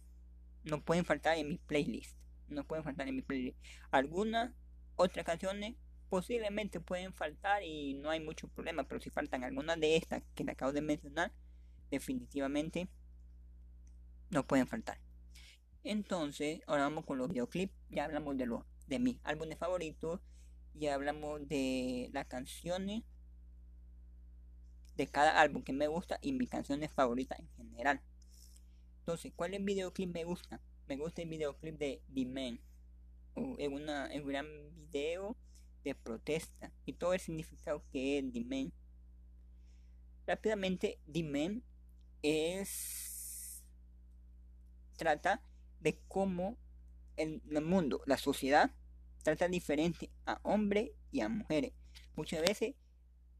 no 0.63 0.81
pueden 0.81 1.05
faltar 1.05 1.37
en 1.37 1.49
mi 1.49 1.57
playlist. 1.57 2.17
No 2.47 2.63
pueden 2.63 2.83
faltar 2.83 3.07
en 3.07 3.15
mi 3.15 3.21
playlist. 3.21 3.57
Algunas 3.91 4.51
otras 4.95 5.25
canciones 5.25 5.75
posiblemente 6.09 6.79
pueden 6.79 7.13
faltar 7.13 7.63
y 7.63 7.93
no 7.95 8.09
hay 8.09 8.19
mucho 8.19 8.47
problema, 8.47 8.83
pero 8.85 9.01
si 9.01 9.09
faltan 9.09 9.43
algunas 9.43 9.79
de 9.79 9.97
estas 9.97 10.23
que 10.35 10.43
le 10.43 10.53
acabo 10.53 10.71
de 10.71 10.81
mencionar, 10.81 11.31
definitivamente 11.91 12.87
no 14.29 14.45
pueden 14.45 14.67
faltar. 14.67 14.99
Entonces, 15.83 16.61
ahora 16.67 16.83
vamos 16.83 17.05
con 17.05 17.17
los 17.17 17.29
videoclips. 17.29 17.73
Ya 17.89 18.05
hablamos 18.05 18.37
de 18.37 18.45
los 18.45 18.63
de 18.87 18.99
mis 18.99 19.17
álbumes 19.23 19.57
favoritos, 19.57 20.19
ya 20.73 20.93
hablamos 20.93 21.47
de 21.47 22.09
las 22.13 22.27
canciones 22.27 23.03
de 24.95 25.07
cada 25.07 25.39
álbum 25.39 25.63
que 25.63 25.73
me 25.73 25.87
gusta 25.87 26.19
y 26.21 26.33
mis 26.33 26.49
canciones 26.49 26.91
favoritas 26.91 27.39
en 27.39 27.49
general. 27.51 28.01
Entonces, 28.99 29.31
¿cuál 29.35 29.53
es 29.53 29.59
el 29.59 29.65
videoclip 29.65 30.13
me 30.13 30.23
gusta? 30.23 30.61
Me 30.87 30.97
gusta 30.97 31.21
el 31.21 31.29
videoclip 31.29 31.77
de 31.77 32.01
The 32.13 32.25
Man 32.25 32.59
es, 33.57 33.69
una, 33.69 34.09
un 34.13 34.27
gran 34.27 34.45
video 34.75 35.37
de 35.83 35.95
protesta 35.95 36.71
y 36.85 36.93
todo 36.93 37.13
el 37.13 37.19
significado 37.19 37.83
que 37.91 38.19
es 38.19 38.31
Dimen. 38.31 38.73
Rápidamente, 40.27 40.99
Dimen 41.05 41.63
es 42.21 43.63
trata 44.97 45.41
de 45.79 45.97
cómo 46.09 46.57
el 47.15 47.41
mundo, 47.61 48.01
la 48.05 48.17
sociedad, 48.17 48.71
trata 49.23 49.47
diferente 49.47 50.09
a 50.25 50.39
hombres 50.43 50.91
y 51.11 51.21
a 51.21 51.29
mujeres. 51.29 51.73
Muchas 52.15 52.41
veces 52.41 52.75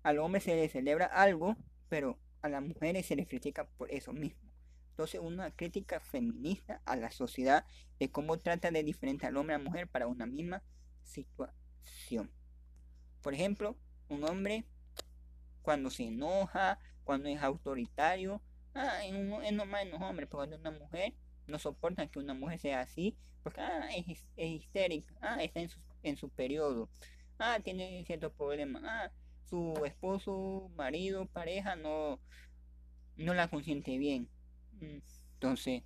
al 0.04 0.20
hombre 0.20 0.42
se 0.42 0.56
le 0.56 0.70
celebra 0.70 1.06
algo, 1.06 1.56
pero 1.90 2.18
a 2.42 2.50
las 2.50 2.62
mujeres 2.62 3.06
se 3.06 3.16
les 3.16 3.28
critica 3.28 3.68
por 3.78 3.92
eso 3.92 4.14
mismo. 4.14 4.50
Entonces, 4.92 5.22
una 5.22 5.52
crítica 5.52 6.00
feminista 6.00 6.82
a 6.86 6.96
la 6.96 7.12
sociedad 7.12 7.66
de 8.00 8.12
cómo 8.12 8.38
trata 8.38 8.70
de 8.72 8.84
diferente 8.84 9.26
al 9.26 9.38
hombre 9.38 9.56
a 9.56 9.58
la 9.58 9.64
mujer 9.64 9.88
para 9.88 10.08
una 10.08 10.26
misma 10.26 10.62
situación. 11.04 12.30
Por 13.22 13.34
ejemplo, 13.34 13.78
un 14.10 14.24
hombre 14.24 14.66
cuando 15.62 15.90
se 15.90 16.04
enoja, 16.04 16.80
cuando 17.04 17.30
es 17.30 17.42
autoritario, 17.42 18.42
ah, 18.74 19.06
es, 19.06 19.54
normal 19.54 19.88
en 19.88 19.92
los 19.92 20.02
hombres, 20.02 20.28
pero 20.30 20.40
cuando 20.40 20.58
una 20.58 20.72
mujer 20.72 21.14
no 21.50 21.60
soporta 21.60 22.08
que 22.08 22.20
una 22.20 22.34
mujer 22.34 22.60
sea 22.60 22.82
así, 22.82 23.16
porque 23.44 23.62
ah, 23.62 23.90
es, 23.96 24.26
histérica, 24.38 25.14
ah, 25.22 25.44
está 25.44 25.60
en 25.60 25.70
su, 25.70 25.80
en 26.04 26.18
su 26.18 26.30
periodo, 26.30 26.90
ah, 27.40 27.60
tiene 27.64 28.04
ciertos 28.06 28.32
problemas, 28.34 28.84
ah, 28.86 29.12
su 29.50 29.74
esposo, 29.86 30.70
marido, 30.76 31.26
pareja 31.26 31.76
no, 31.76 32.20
no 33.18 33.34
la 33.34 33.48
consiente 33.50 33.98
bien. 33.98 34.30
Entonces, 34.80 35.84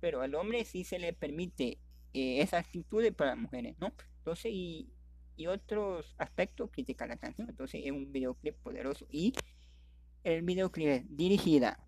pero 0.00 0.20
al 0.20 0.34
hombre 0.34 0.64
sí 0.64 0.84
se 0.84 0.98
le 0.98 1.12
permite 1.12 1.78
eh, 2.12 2.42
esa 2.42 2.58
actitud 2.58 3.10
para 3.14 3.30
las 3.30 3.38
mujeres, 3.38 3.76
¿no? 3.78 3.92
Entonces, 4.18 4.52
y, 4.52 4.88
otros 5.48 6.14
aspectos 6.18 6.70
critica 6.70 7.04
la 7.04 7.16
canción. 7.16 7.48
Entonces, 7.48 7.82
es 7.84 7.90
un 7.90 8.12
videoclip 8.12 8.54
poderoso. 8.58 9.06
Y 9.10 9.32
el 10.22 10.42
videoclip 10.42 10.86
es 10.86 11.16
dirigida 11.16 11.80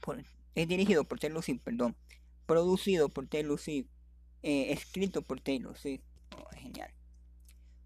por, 0.00 0.20
es 0.56 0.66
dirigido 0.66 1.04
por 1.04 1.20
Taylor 1.20 1.42
Swift, 1.42 1.60
perdón, 1.62 1.94
producido 2.46 3.10
por 3.10 3.28
Taylor 3.28 3.60
Swift, 3.60 3.88
eh, 4.42 4.72
escrito 4.72 5.20
por 5.20 5.38
Taylor 5.38 5.76
Swift. 5.76 6.02
Oh, 6.34 6.48
genial. 6.56 6.90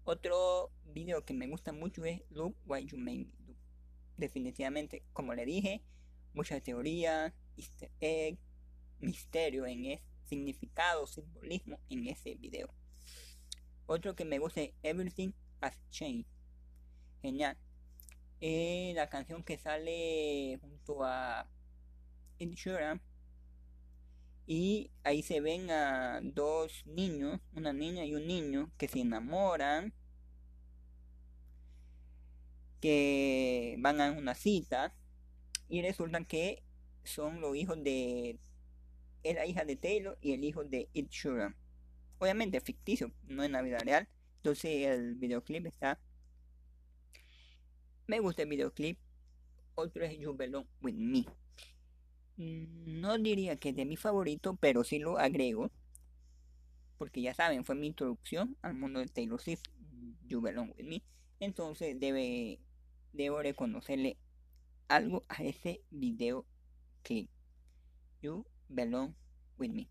Otro 0.05 0.71
video 0.85 1.25
que 1.25 1.33
me 1.33 1.47
gusta 1.47 1.73
mucho 1.73 2.05
es 2.05 2.21
Look 2.29 2.55
What 2.65 2.79
You 2.83 2.97
Made. 2.97 3.27
Definitivamente, 4.15 5.03
como 5.11 5.33
le 5.33 5.45
dije, 5.45 5.83
muchas 6.33 6.63
teorías, 6.63 7.33
easter 7.57 7.91
egg, 7.99 8.37
misterio 8.99 9.65
en 9.65 9.85
ese 9.85 10.03
significado, 10.23 11.05
simbolismo 11.07 11.77
en 11.89 12.07
ese 12.07 12.35
video. 12.35 12.73
Otro 13.85 14.15
que 14.15 14.23
me 14.23 14.39
gusta 14.39 14.61
es 14.61 14.71
Everything 14.81 15.33
Has 15.59 15.77
Changed. 15.89 16.25
Genial. 17.21 17.57
Es 18.39 18.95
la 18.95 19.09
canción 19.09 19.43
que 19.43 19.57
sale 19.57 20.57
junto 20.61 21.03
a 21.03 21.49
Ed 22.41 22.99
Y 24.47 24.91
ahí 25.03 25.21
se 25.21 25.41
ven 25.41 25.69
a 25.69 26.19
dos 26.23 26.83
niños, 26.87 27.39
una 27.53 27.71
niña 27.71 28.03
y 28.05 28.15
un 28.15 28.25
niño, 28.25 28.71
que 28.77 28.87
se 28.87 29.01
enamoran. 29.01 29.93
Que 32.79 33.75
van 33.79 34.01
a 34.01 34.11
una 34.11 34.33
cita. 34.33 34.95
Y 35.69 35.81
resulta 35.81 36.23
que 36.25 36.63
son 37.03 37.41
los 37.41 37.55
hijos 37.55 37.83
de. 37.83 38.39
Es 39.23 39.35
la 39.35 39.45
hija 39.45 39.63
de 39.65 39.75
Taylor 39.75 40.17
y 40.21 40.33
el 40.33 40.43
hijo 40.43 40.63
de 40.63 40.89
Ed. 40.95 41.07
Obviamente 42.17 42.59
ficticio, 42.59 43.11
no 43.27 43.43
en 43.43 43.51
la 43.51 43.61
vida 43.61 43.77
real. 43.79 44.07
Entonces 44.37 44.87
el 44.87 45.15
videoclip 45.15 45.67
está. 45.67 45.99
Me 48.07 48.19
gusta 48.19 48.41
el 48.41 48.49
videoclip. 48.49 48.97
Otro 49.75 50.03
es 50.03 50.17
You 50.17 50.35
Belong 50.35 50.65
With 50.81 50.95
Me. 50.95 51.25
No 52.41 53.17
diría 53.17 53.57
que 53.57 53.69
es 53.69 53.75
de 53.75 53.85
mi 53.85 53.97
favorito, 53.97 54.55
pero 54.55 54.83
sí 54.83 54.99
lo 54.99 55.17
agrego. 55.17 55.71
Porque 56.97 57.21
ya 57.21 57.33
saben, 57.33 57.65
fue 57.65 57.75
mi 57.75 57.87
introducción 57.87 58.57
al 58.61 58.73
mundo 58.73 58.99
de 58.99 59.07
Taylor 59.07 59.39
Swift. 59.39 59.63
You 60.27 60.41
Belong 60.41 60.73
With 60.77 60.85
Me. 60.85 61.03
Entonces 61.39 61.99
debe, 61.99 62.59
debo 63.13 63.41
reconocerle 63.41 64.17
algo 64.87 65.23
a 65.29 65.43
ese 65.43 65.81
video 65.91 66.45
clip. 67.03 67.29
You 68.21 68.45
Belong 68.69 69.13
With 69.57 69.71
Me. 69.71 69.87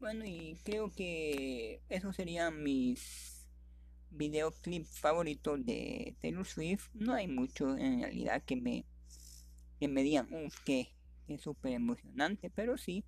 Bueno, 0.00 0.24
y 0.24 0.58
creo 0.64 0.90
que 0.90 1.80
esos 1.88 2.16
serían 2.16 2.62
mis 2.62 3.46
videoclips 4.10 4.98
favoritos 4.98 5.64
de 5.64 6.16
Taylor 6.20 6.46
Swift. 6.46 6.88
No 6.94 7.14
hay 7.14 7.28
mucho 7.28 7.76
en 7.76 8.02
realidad 8.02 8.42
que 8.44 8.56
me, 8.56 8.84
que 9.78 9.88
me 9.88 10.02
digan, 10.02 10.28
uff, 10.32 10.58
que 10.64 10.88
es 11.28 11.40
súper 11.40 11.72
emocionante, 11.72 12.50
pero 12.50 12.76
sí, 12.76 13.04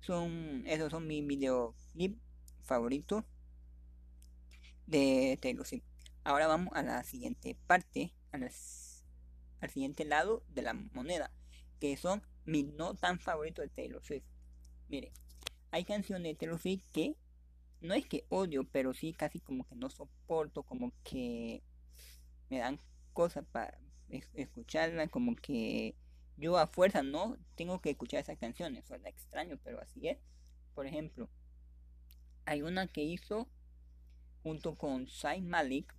son, 0.00 0.64
esos 0.66 0.90
son 0.90 1.06
mis 1.06 1.26
videoclips 1.26 2.18
favoritos 2.62 3.24
de 4.86 5.38
Taylor 5.40 5.66
Swift. 5.66 5.84
Ahora 6.24 6.46
vamos 6.46 6.74
a 6.74 6.82
la 6.82 7.02
siguiente 7.04 7.56
parte, 7.66 8.12
al 8.32 9.70
siguiente 9.70 10.04
lado 10.04 10.42
de 10.48 10.62
la 10.62 10.74
moneda, 10.74 11.30
que 11.78 11.96
son 11.96 12.22
mis 12.44 12.66
no 12.66 12.94
tan 12.94 13.18
favoritos 13.20 13.64
de 13.64 13.68
Taylor 13.70 14.02
Swift. 14.02 14.24
Mire, 14.88 15.12
hay 15.70 15.84
canciones 15.84 16.24
de 16.24 16.34
Taylor 16.34 16.60
Swift 16.60 16.84
que 16.92 17.16
no 17.80 17.94
es 17.94 18.06
que 18.06 18.24
odio, 18.28 18.64
pero 18.64 18.92
sí 18.92 19.12
casi 19.12 19.40
como 19.40 19.64
que 19.64 19.74
no 19.74 19.88
soporto, 19.88 20.62
como 20.62 20.92
que 21.02 21.62
me 22.50 22.58
dan 22.58 22.78
cosas 23.12 23.44
para 23.50 23.78
escucharla, 24.34 25.08
como 25.08 25.36
que 25.36 25.94
yo 26.40 26.58
a 26.58 26.66
fuerza 26.66 27.02
no 27.02 27.36
tengo 27.54 27.80
que 27.80 27.90
escuchar 27.90 28.20
esas 28.20 28.38
canciones, 28.38 28.86
suena 28.86 29.08
extraño, 29.08 29.58
pero 29.62 29.80
así 29.80 30.08
es. 30.08 30.18
Por 30.74 30.86
ejemplo, 30.86 31.28
hay 32.46 32.62
una 32.62 32.86
que 32.86 33.02
hizo 33.02 33.46
junto 34.42 34.74
con 34.74 35.06
Saint 35.06 35.46
Malik, 35.46 35.94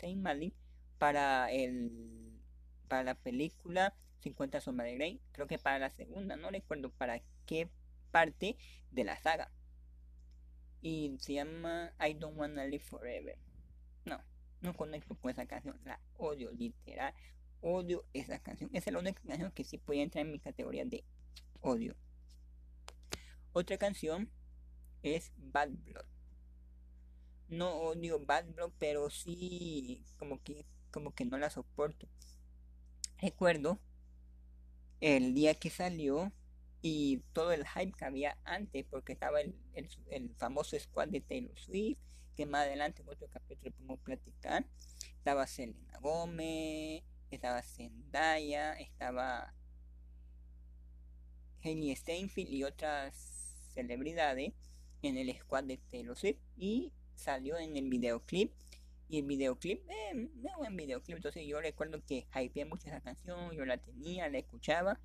Saint 0.00 0.22
Malik 0.22 0.54
para 0.98 1.50
el 1.50 2.40
para 2.88 3.02
la 3.02 3.14
película 3.14 3.94
50 4.20 4.60
sombras 4.60 4.86
de 4.86 4.94
Grey, 4.94 5.20
creo 5.32 5.46
que 5.46 5.58
para 5.58 5.78
la 5.78 5.90
segunda, 5.90 6.36
no 6.36 6.50
recuerdo 6.50 6.90
para 6.90 7.20
qué 7.46 7.68
parte 8.10 8.56
de 8.90 9.04
la 9.04 9.18
saga. 9.18 9.50
Y 10.80 11.16
se 11.18 11.34
llama 11.34 11.92
I 11.98 12.14
Don't 12.14 12.38
Wanna 12.38 12.64
Live 12.66 12.84
Forever. 12.84 13.36
No, 14.04 14.20
no 14.60 14.74
conecto 14.74 15.14
con 15.14 15.30
esa 15.30 15.46
canción. 15.46 15.78
La 15.84 15.98
odio, 16.16 16.50
literal. 16.52 17.14
Odio 17.66 18.04
esa 18.12 18.38
canción. 18.40 18.68
Esa 18.74 18.90
es 18.90 18.92
la 18.92 18.98
única 18.98 19.22
canción 19.22 19.50
que 19.52 19.64
sí 19.64 19.78
puede 19.78 20.02
entrar 20.02 20.26
en 20.26 20.32
mi 20.32 20.38
categoría 20.38 20.84
de 20.84 21.02
odio. 21.62 21.96
Otra 23.54 23.78
canción 23.78 24.30
es 25.02 25.32
Bad 25.38 25.70
Blood. 25.70 26.04
No 27.48 27.72
odio 27.74 28.22
Bad 28.22 28.52
Blood, 28.52 28.72
pero 28.78 29.08
sí 29.08 30.04
como 30.18 30.42
que 30.42 30.66
como 30.90 31.14
que 31.14 31.24
no 31.24 31.38
la 31.38 31.48
soporto. 31.48 32.06
Recuerdo 33.18 33.80
el 35.00 35.32
día 35.32 35.54
que 35.54 35.70
salió 35.70 36.32
y 36.82 37.22
todo 37.32 37.52
el 37.52 37.66
hype 37.66 37.92
que 37.92 38.04
había 38.04 38.36
antes, 38.44 38.84
porque 38.90 39.14
estaba 39.14 39.40
el, 39.40 40.34
famoso 40.36 40.78
squad 40.78 41.08
de 41.08 41.22
Taylor 41.22 41.58
Swift, 41.58 41.98
que 42.36 42.44
más 42.44 42.66
adelante 42.66 43.00
en 43.00 43.08
otro 43.08 43.26
capítulo 43.28 43.72
podemos 43.72 44.00
platicar. 44.00 44.66
Estaba 45.16 45.46
Selena 45.46 45.98
Gómez, 46.00 47.02
estaba 47.34 47.62
Zendaya, 47.62 48.74
estaba 48.74 49.54
Hailey 51.62 51.94
Steinfeld 51.96 52.50
y 52.50 52.64
otras 52.64 53.14
celebridades 53.72 54.52
en 55.02 55.18
el 55.18 55.34
squad 55.38 55.64
de 55.64 55.78
Taylor 55.90 56.16
Swift 56.16 56.38
y 56.56 56.92
salió 57.14 57.58
en 57.58 57.76
el 57.76 57.88
videoclip 57.88 58.52
y 59.08 59.18
el 59.18 59.26
videoclip, 59.26 59.82
eh, 59.90 60.30
buen 60.56 60.76
videoclip, 60.76 61.16
entonces 61.16 61.46
yo 61.46 61.60
recuerdo 61.60 62.02
que 62.06 62.26
hypeé 62.34 62.64
mucho 62.64 62.88
esa 62.88 63.00
canción, 63.00 63.52
yo 63.52 63.64
la 63.64 63.76
tenía, 63.76 64.28
la 64.28 64.38
escuchaba 64.38 64.98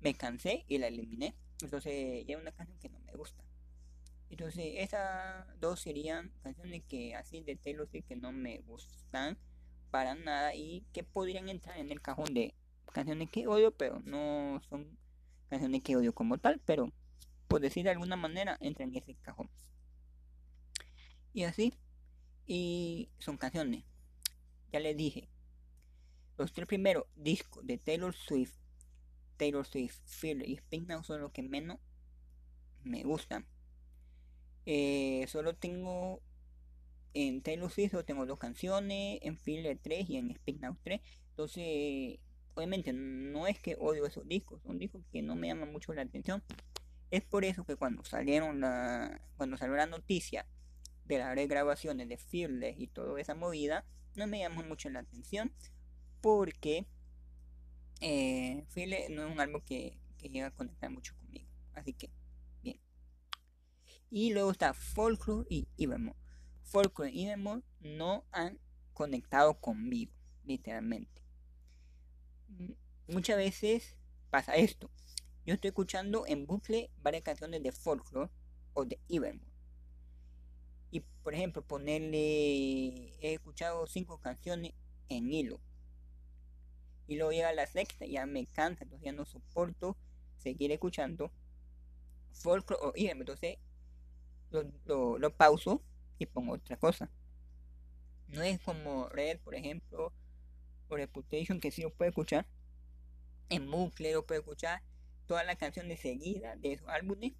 me 0.00 0.14
cansé 0.14 0.64
y 0.66 0.78
la 0.78 0.88
eliminé. 0.88 1.34
Entonces 1.62 2.24
ya 2.26 2.36
es 2.36 2.40
una 2.40 2.52
canción 2.52 2.78
que 2.78 2.88
no 2.88 2.98
me 3.00 3.12
gusta. 3.12 3.44
Entonces 4.30 4.74
esas 4.78 5.46
dos 5.60 5.80
serían 5.80 6.32
canciones 6.42 6.82
que 6.88 7.14
así 7.14 7.40
de 7.42 7.56
Taylor 7.56 7.88
Swift 7.88 8.06
que 8.06 8.16
no 8.16 8.32
me 8.32 8.58
gustan 8.60 9.38
para 9.90 10.14
nada 10.14 10.54
y 10.54 10.84
que 10.92 11.02
podrían 11.04 11.48
entrar 11.48 11.78
en 11.78 11.90
el 11.90 12.00
cajón 12.00 12.32
de 12.34 12.54
canciones 12.92 13.30
que 13.30 13.46
odio, 13.46 13.72
pero 13.72 14.00
no 14.04 14.60
son 14.68 14.98
canciones 15.48 15.82
que 15.82 15.96
odio 15.96 16.12
como 16.14 16.38
tal, 16.38 16.60
pero 16.64 16.92
por 17.48 17.60
decir 17.60 17.84
de 17.84 17.90
alguna 17.90 18.16
manera 18.16 18.56
entran 18.60 18.90
en 18.90 18.96
ese 18.96 19.14
cajón. 19.16 19.50
Y 21.32 21.44
así, 21.44 21.74
y 22.46 23.10
son 23.18 23.36
canciones. 23.36 23.84
Ya 24.72 24.80
les 24.80 24.96
dije, 24.96 25.28
los 26.38 26.52
tres 26.52 26.66
primeros 26.66 27.04
discos 27.16 27.66
de 27.66 27.78
Taylor 27.78 28.14
Swift 28.14 28.60
Taylor 29.40 29.66
Swift, 29.66 29.96
Fear 30.04 30.46
y 30.46 30.60
Pink 30.68 30.86
Now 30.86 31.02
son 31.02 31.22
los 31.22 31.32
que 31.32 31.42
menos 31.42 31.78
me 32.84 33.02
gustan. 33.04 33.46
Eh, 34.66 35.24
solo 35.28 35.56
tengo 35.56 36.20
en 37.14 37.42
Taylor 37.42 37.70
Swift 37.70 37.92
solo 37.92 38.04
tengo 38.04 38.26
dos 38.26 38.38
canciones, 38.38 39.18
en 39.22 39.36
Fear 39.36 39.78
3 39.82 40.10
y 40.10 40.16
en 40.16 40.34
Speak 40.34 40.60
Now 40.60 40.76
3. 40.82 41.00
Entonces, 41.30 42.18
obviamente 42.54 42.92
no 42.92 43.46
es 43.46 43.58
que 43.58 43.76
odio 43.78 44.06
esos 44.06 44.26
discos, 44.28 44.62
son 44.62 44.78
discos 44.78 45.02
que 45.10 45.22
no 45.22 45.34
me 45.36 45.48
llaman 45.48 45.72
mucho 45.72 45.92
la 45.92 46.02
atención. 46.02 46.42
Es 47.10 47.22
por 47.22 47.44
eso 47.44 47.64
que 47.64 47.76
cuando 47.76 48.04
salieron 48.04 48.60
la, 48.60 49.20
cuando 49.36 49.56
salió 49.56 49.74
la 49.74 49.86
noticia 49.86 50.46
de 51.06 51.18
las 51.18 51.34
regrabaciones 51.34 52.08
de 52.08 52.16
Fearless 52.16 52.78
y 52.78 52.86
toda 52.86 53.20
esa 53.20 53.34
movida, 53.34 53.84
no 54.14 54.26
me 54.26 54.38
llama 54.38 54.62
mucho 54.62 54.90
la 54.90 55.00
atención 55.00 55.52
porque 56.20 56.86
eh, 58.00 58.64
no 59.10 59.26
es 59.26 59.32
un 59.32 59.40
álbum 59.40 59.60
que, 59.62 59.98
llega 60.20 60.48
a 60.48 60.50
conectar 60.50 60.90
mucho 60.90 61.16
conmigo. 61.16 61.48
Así 61.74 61.94
que, 61.94 62.10
bien. 62.62 62.78
Y 64.10 64.32
luego 64.32 64.50
está 64.50 64.74
Folklore 64.74 65.46
y 65.48 65.66
Evermore. 65.78 66.19
Folklore 66.70 67.10
y 67.10 67.26
Evermore 67.26 67.62
no 67.80 68.24
han 68.32 68.58
conectado 68.92 69.60
conmigo, 69.60 70.12
literalmente. 70.44 71.22
Muchas 73.08 73.36
veces 73.36 73.98
pasa 74.30 74.54
esto. 74.54 74.90
Yo 75.44 75.54
estoy 75.54 75.68
escuchando 75.68 76.24
en 76.26 76.46
bucle 76.46 76.90
varias 77.02 77.22
canciones 77.22 77.62
de 77.62 77.72
Folklore 77.72 78.30
o 78.72 78.84
de 78.84 79.00
Evermore. 79.08 79.50
Y 80.90 81.00
por 81.00 81.34
ejemplo, 81.34 81.62
ponerle. 81.62 83.14
He 83.20 83.34
escuchado 83.34 83.86
cinco 83.86 84.18
canciones 84.18 84.74
en 85.08 85.32
hilo 85.32 85.60
y 87.10 87.16
luego 87.16 87.32
llega 87.32 87.52
la 87.52 87.66
sexta, 87.66 88.06
ya 88.06 88.24
me 88.24 88.46
cansa, 88.46 88.84
entonces 88.84 89.04
ya 89.04 89.12
no 89.12 89.24
soporto 89.24 89.96
seguir 90.36 90.70
escuchando 90.70 91.32
folklore 92.30 92.80
o 92.84 92.92
Ibermore. 92.94 93.32
Entonces 93.32 94.78
lo 94.86 95.36
pauso 95.36 95.82
y 96.20 96.26
pongo 96.26 96.52
otra 96.52 96.76
cosa. 96.76 97.10
No 98.28 98.42
es 98.42 98.60
como 98.60 99.08
Red, 99.08 99.40
por 99.40 99.54
ejemplo, 99.54 100.12
o 100.88 100.96
Reputation, 100.96 101.60
que 101.60 101.70
sí 101.70 101.82
lo 101.82 101.92
puede 101.92 102.10
escuchar. 102.10 102.46
En 103.48 103.70
bucle 103.70 104.12
lo 104.12 104.24
puede 104.24 104.40
escuchar 104.40 104.82
todas 105.26 105.46
las 105.46 105.56
canciones 105.56 106.00
seguidas 106.00 106.60
de 106.60 106.72
esos 106.72 106.88
álbumes 106.88 107.32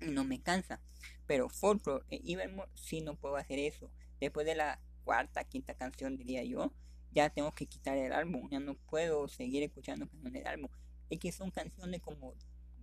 y 0.00 0.06
no 0.10 0.24
me 0.24 0.40
cansa. 0.40 0.80
Pero 1.26 1.48
Folklore 1.48 2.04
e 2.10 2.20
Evermore 2.32 2.70
sí 2.74 3.00
no 3.00 3.16
puedo 3.16 3.36
hacer 3.36 3.58
eso. 3.58 3.90
Después 4.20 4.46
de 4.46 4.54
la 4.54 4.80
cuarta, 5.04 5.44
quinta 5.44 5.74
canción, 5.74 6.16
diría 6.16 6.44
yo, 6.44 6.72
ya 7.10 7.30
tengo 7.30 7.52
que 7.52 7.66
quitar 7.66 7.96
el 7.96 8.12
álbum. 8.12 8.48
Ya 8.50 8.60
no 8.60 8.74
puedo 8.74 9.28
seguir 9.28 9.62
escuchando 9.62 10.06
canciones 10.06 10.32
del 10.34 10.46
álbum. 10.46 10.68
Es 11.08 11.18
que 11.18 11.32
son 11.32 11.50
canciones 11.50 12.02
como 12.02 12.34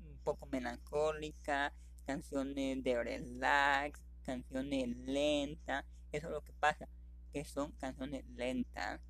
un 0.04 0.18
poco 0.24 0.48
melancólicas, 0.48 1.74
canciones 2.06 2.84
de 2.84 3.04
relax, 3.04 4.02
canciones 4.30 4.96
lentas. 5.08 5.86
Eso 6.12 6.28
es 6.28 6.34
lo 6.34 6.42
que 6.44 6.54
pasa, 6.54 6.88
que 7.34 7.44
son 7.46 7.72
canciones 7.74 8.24
lentas. 8.36 9.02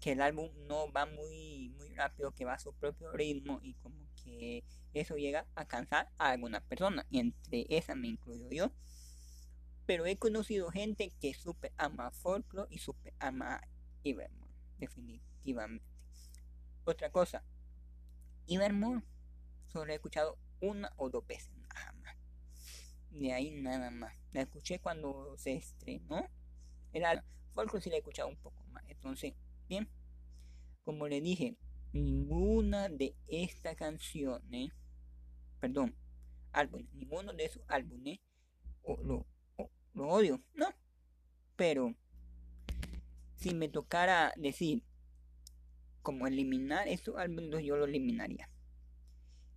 Que 0.00 0.12
el 0.12 0.22
álbum 0.22 0.50
no 0.66 0.90
va 0.92 1.04
muy, 1.04 1.70
muy 1.76 1.94
rápido, 1.94 2.32
que 2.32 2.44
va 2.44 2.54
a 2.54 2.58
su 2.58 2.72
propio 2.72 3.12
ritmo 3.12 3.60
y 3.62 3.74
como 3.74 3.96
que 4.22 4.64
eso 4.94 5.16
llega 5.16 5.46
a 5.54 5.66
cansar 5.66 6.10
a 6.18 6.30
alguna 6.30 6.60
persona. 6.60 7.06
Y 7.10 7.18
entre 7.18 7.66
esas 7.68 7.96
me 7.96 8.08
incluyo 8.08 8.48
yo. 8.50 8.72
Pero 9.84 10.06
he 10.06 10.16
conocido 10.16 10.70
gente 10.70 11.12
que 11.20 11.34
super 11.34 11.72
ama 11.76 12.10
folklore 12.10 12.68
y 12.74 12.78
super 12.78 13.14
ama 13.18 13.60
Evermore. 14.04 14.52
Definitivamente. 14.78 15.84
Otra 16.84 17.10
cosa. 17.10 17.42
Evermore 18.48 19.02
solo 19.66 19.92
he 19.92 19.96
escuchado 19.96 20.38
una 20.60 20.92
o 20.96 21.10
dos 21.10 21.26
veces. 21.26 21.55
De 23.18 23.32
ahí 23.32 23.50
nada 23.50 23.90
más. 23.90 24.14
La 24.32 24.42
escuché 24.42 24.78
cuando 24.78 25.36
se 25.38 25.54
estrenó. 25.54 26.28
Era 26.92 27.24
folklore 27.52 27.82
si 27.82 27.90
la 27.90 27.96
he 27.96 27.98
escuchado 27.98 28.28
un 28.28 28.36
poco 28.36 28.62
más. 28.72 28.84
Entonces, 28.88 29.32
bien. 29.68 29.88
Como 30.84 31.08
le 31.08 31.20
dije, 31.20 31.56
ninguna 31.92 32.88
de 32.88 33.16
estas 33.26 33.74
canciones, 33.76 34.70
perdón, 35.58 35.96
álbumes, 36.52 36.86
ninguno 36.92 37.32
de 37.32 37.44
esos 37.46 37.62
álbumes 37.68 38.20
lo, 39.02 39.26
lo 39.94 40.08
odio, 40.08 40.40
¿no? 40.54 40.68
Pero 41.56 41.94
si 43.34 43.54
me 43.54 43.68
tocara 43.68 44.32
decir 44.36 44.84
como 46.02 46.26
eliminar 46.26 46.86
estos 46.86 47.16
álbumes, 47.16 47.64
yo 47.64 47.76
lo 47.76 47.86
eliminaría. 47.86 48.48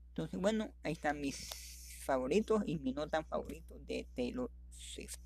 Entonces, 0.09 0.39
bueno, 0.39 0.73
ahí 0.81 0.93
están 0.93 1.21
mis 1.21 1.78
favoritos 2.09 2.63
y 2.65 2.79
mis 2.79 2.95
no 2.95 3.07
tan 3.07 3.23
favoritos 3.23 3.85
de 3.85 4.07
Taylor 4.15 4.49
Swift. 4.71 5.19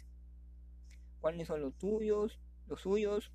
¿Cuáles 1.22 1.48
son 1.48 1.62
los 1.62 1.74
tuyos? 1.78 2.42
Los 2.68 2.82
suyos. 2.82 3.32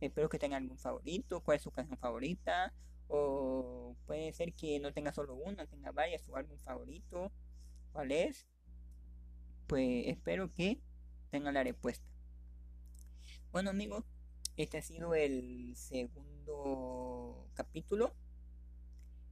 Espero 0.00 0.28
que 0.28 0.38
tengan 0.38 0.62
algún 0.62 0.78
favorito. 0.78 1.40
¿Cuál 1.40 1.56
es 1.56 1.62
su 1.62 1.72
canción 1.72 1.98
favorita? 1.98 2.72
O 3.08 3.96
puede 4.06 4.32
ser 4.32 4.52
que 4.52 4.78
no 4.78 4.92
tenga 4.92 5.12
solo 5.12 5.34
una, 5.34 5.66
tenga 5.66 5.90
varias, 5.90 6.22
su 6.22 6.36
álbum 6.36 6.56
favorito. 6.58 7.32
¿Cuál 7.92 8.12
es? 8.12 8.46
Pues 9.66 10.06
espero 10.06 10.52
que 10.52 10.80
tengan 11.32 11.54
la 11.54 11.64
respuesta. 11.64 12.06
Bueno 13.50 13.70
amigos, 13.70 14.04
este 14.56 14.78
ha 14.78 14.82
sido 14.82 15.16
el 15.16 15.74
segundo 15.74 17.48
capítulo. 17.54 18.14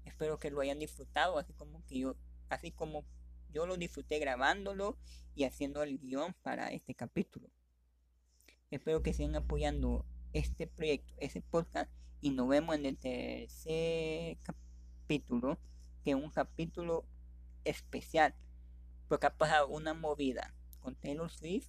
Espero 0.04 0.40
que 0.40 0.50
lo 0.50 0.60
hayan 0.60 0.80
disfrutado, 0.80 1.38
así 1.38 1.52
como 1.52 1.86
que 1.86 2.00
yo, 2.00 2.16
así 2.50 2.70
como 2.70 3.04
yo 3.52 3.66
lo 3.66 3.76
disfruté 3.76 4.18
grabándolo 4.18 4.96
y 5.34 5.44
haciendo 5.44 5.82
el 5.82 5.98
guion 5.98 6.34
para 6.42 6.68
este 6.68 6.94
capítulo. 6.94 7.48
Espero 8.70 9.02
que 9.02 9.12
sigan 9.12 9.36
apoyando 9.36 10.04
este 10.32 10.66
proyecto, 10.66 11.14
ese 11.18 11.40
podcast, 11.40 11.90
y 12.20 12.30
nos 12.30 12.48
vemos 12.48 12.76
en 12.76 12.86
el 12.86 12.98
tercer 12.98 14.38
capítulo, 14.42 15.58
que 16.04 16.10
es 16.10 16.16
un 16.16 16.30
capítulo 16.30 17.04
especial, 17.64 18.34
porque 19.08 19.26
ha 19.26 19.36
pasado 19.36 19.68
una 19.68 19.94
movida 19.94 20.54
con 20.80 20.94
Taylor 20.94 21.30
Swift 21.30 21.68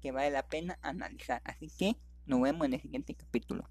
que 0.00 0.12
vale 0.12 0.30
la 0.30 0.46
pena 0.46 0.78
analizar. 0.82 1.42
Así 1.44 1.68
que 1.68 1.96
nos 2.26 2.40
vemos 2.40 2.66
en 2.66 2.74
el 2.74 2.80
siguiente 2.80 3.14
capítulo. 3.14 3.68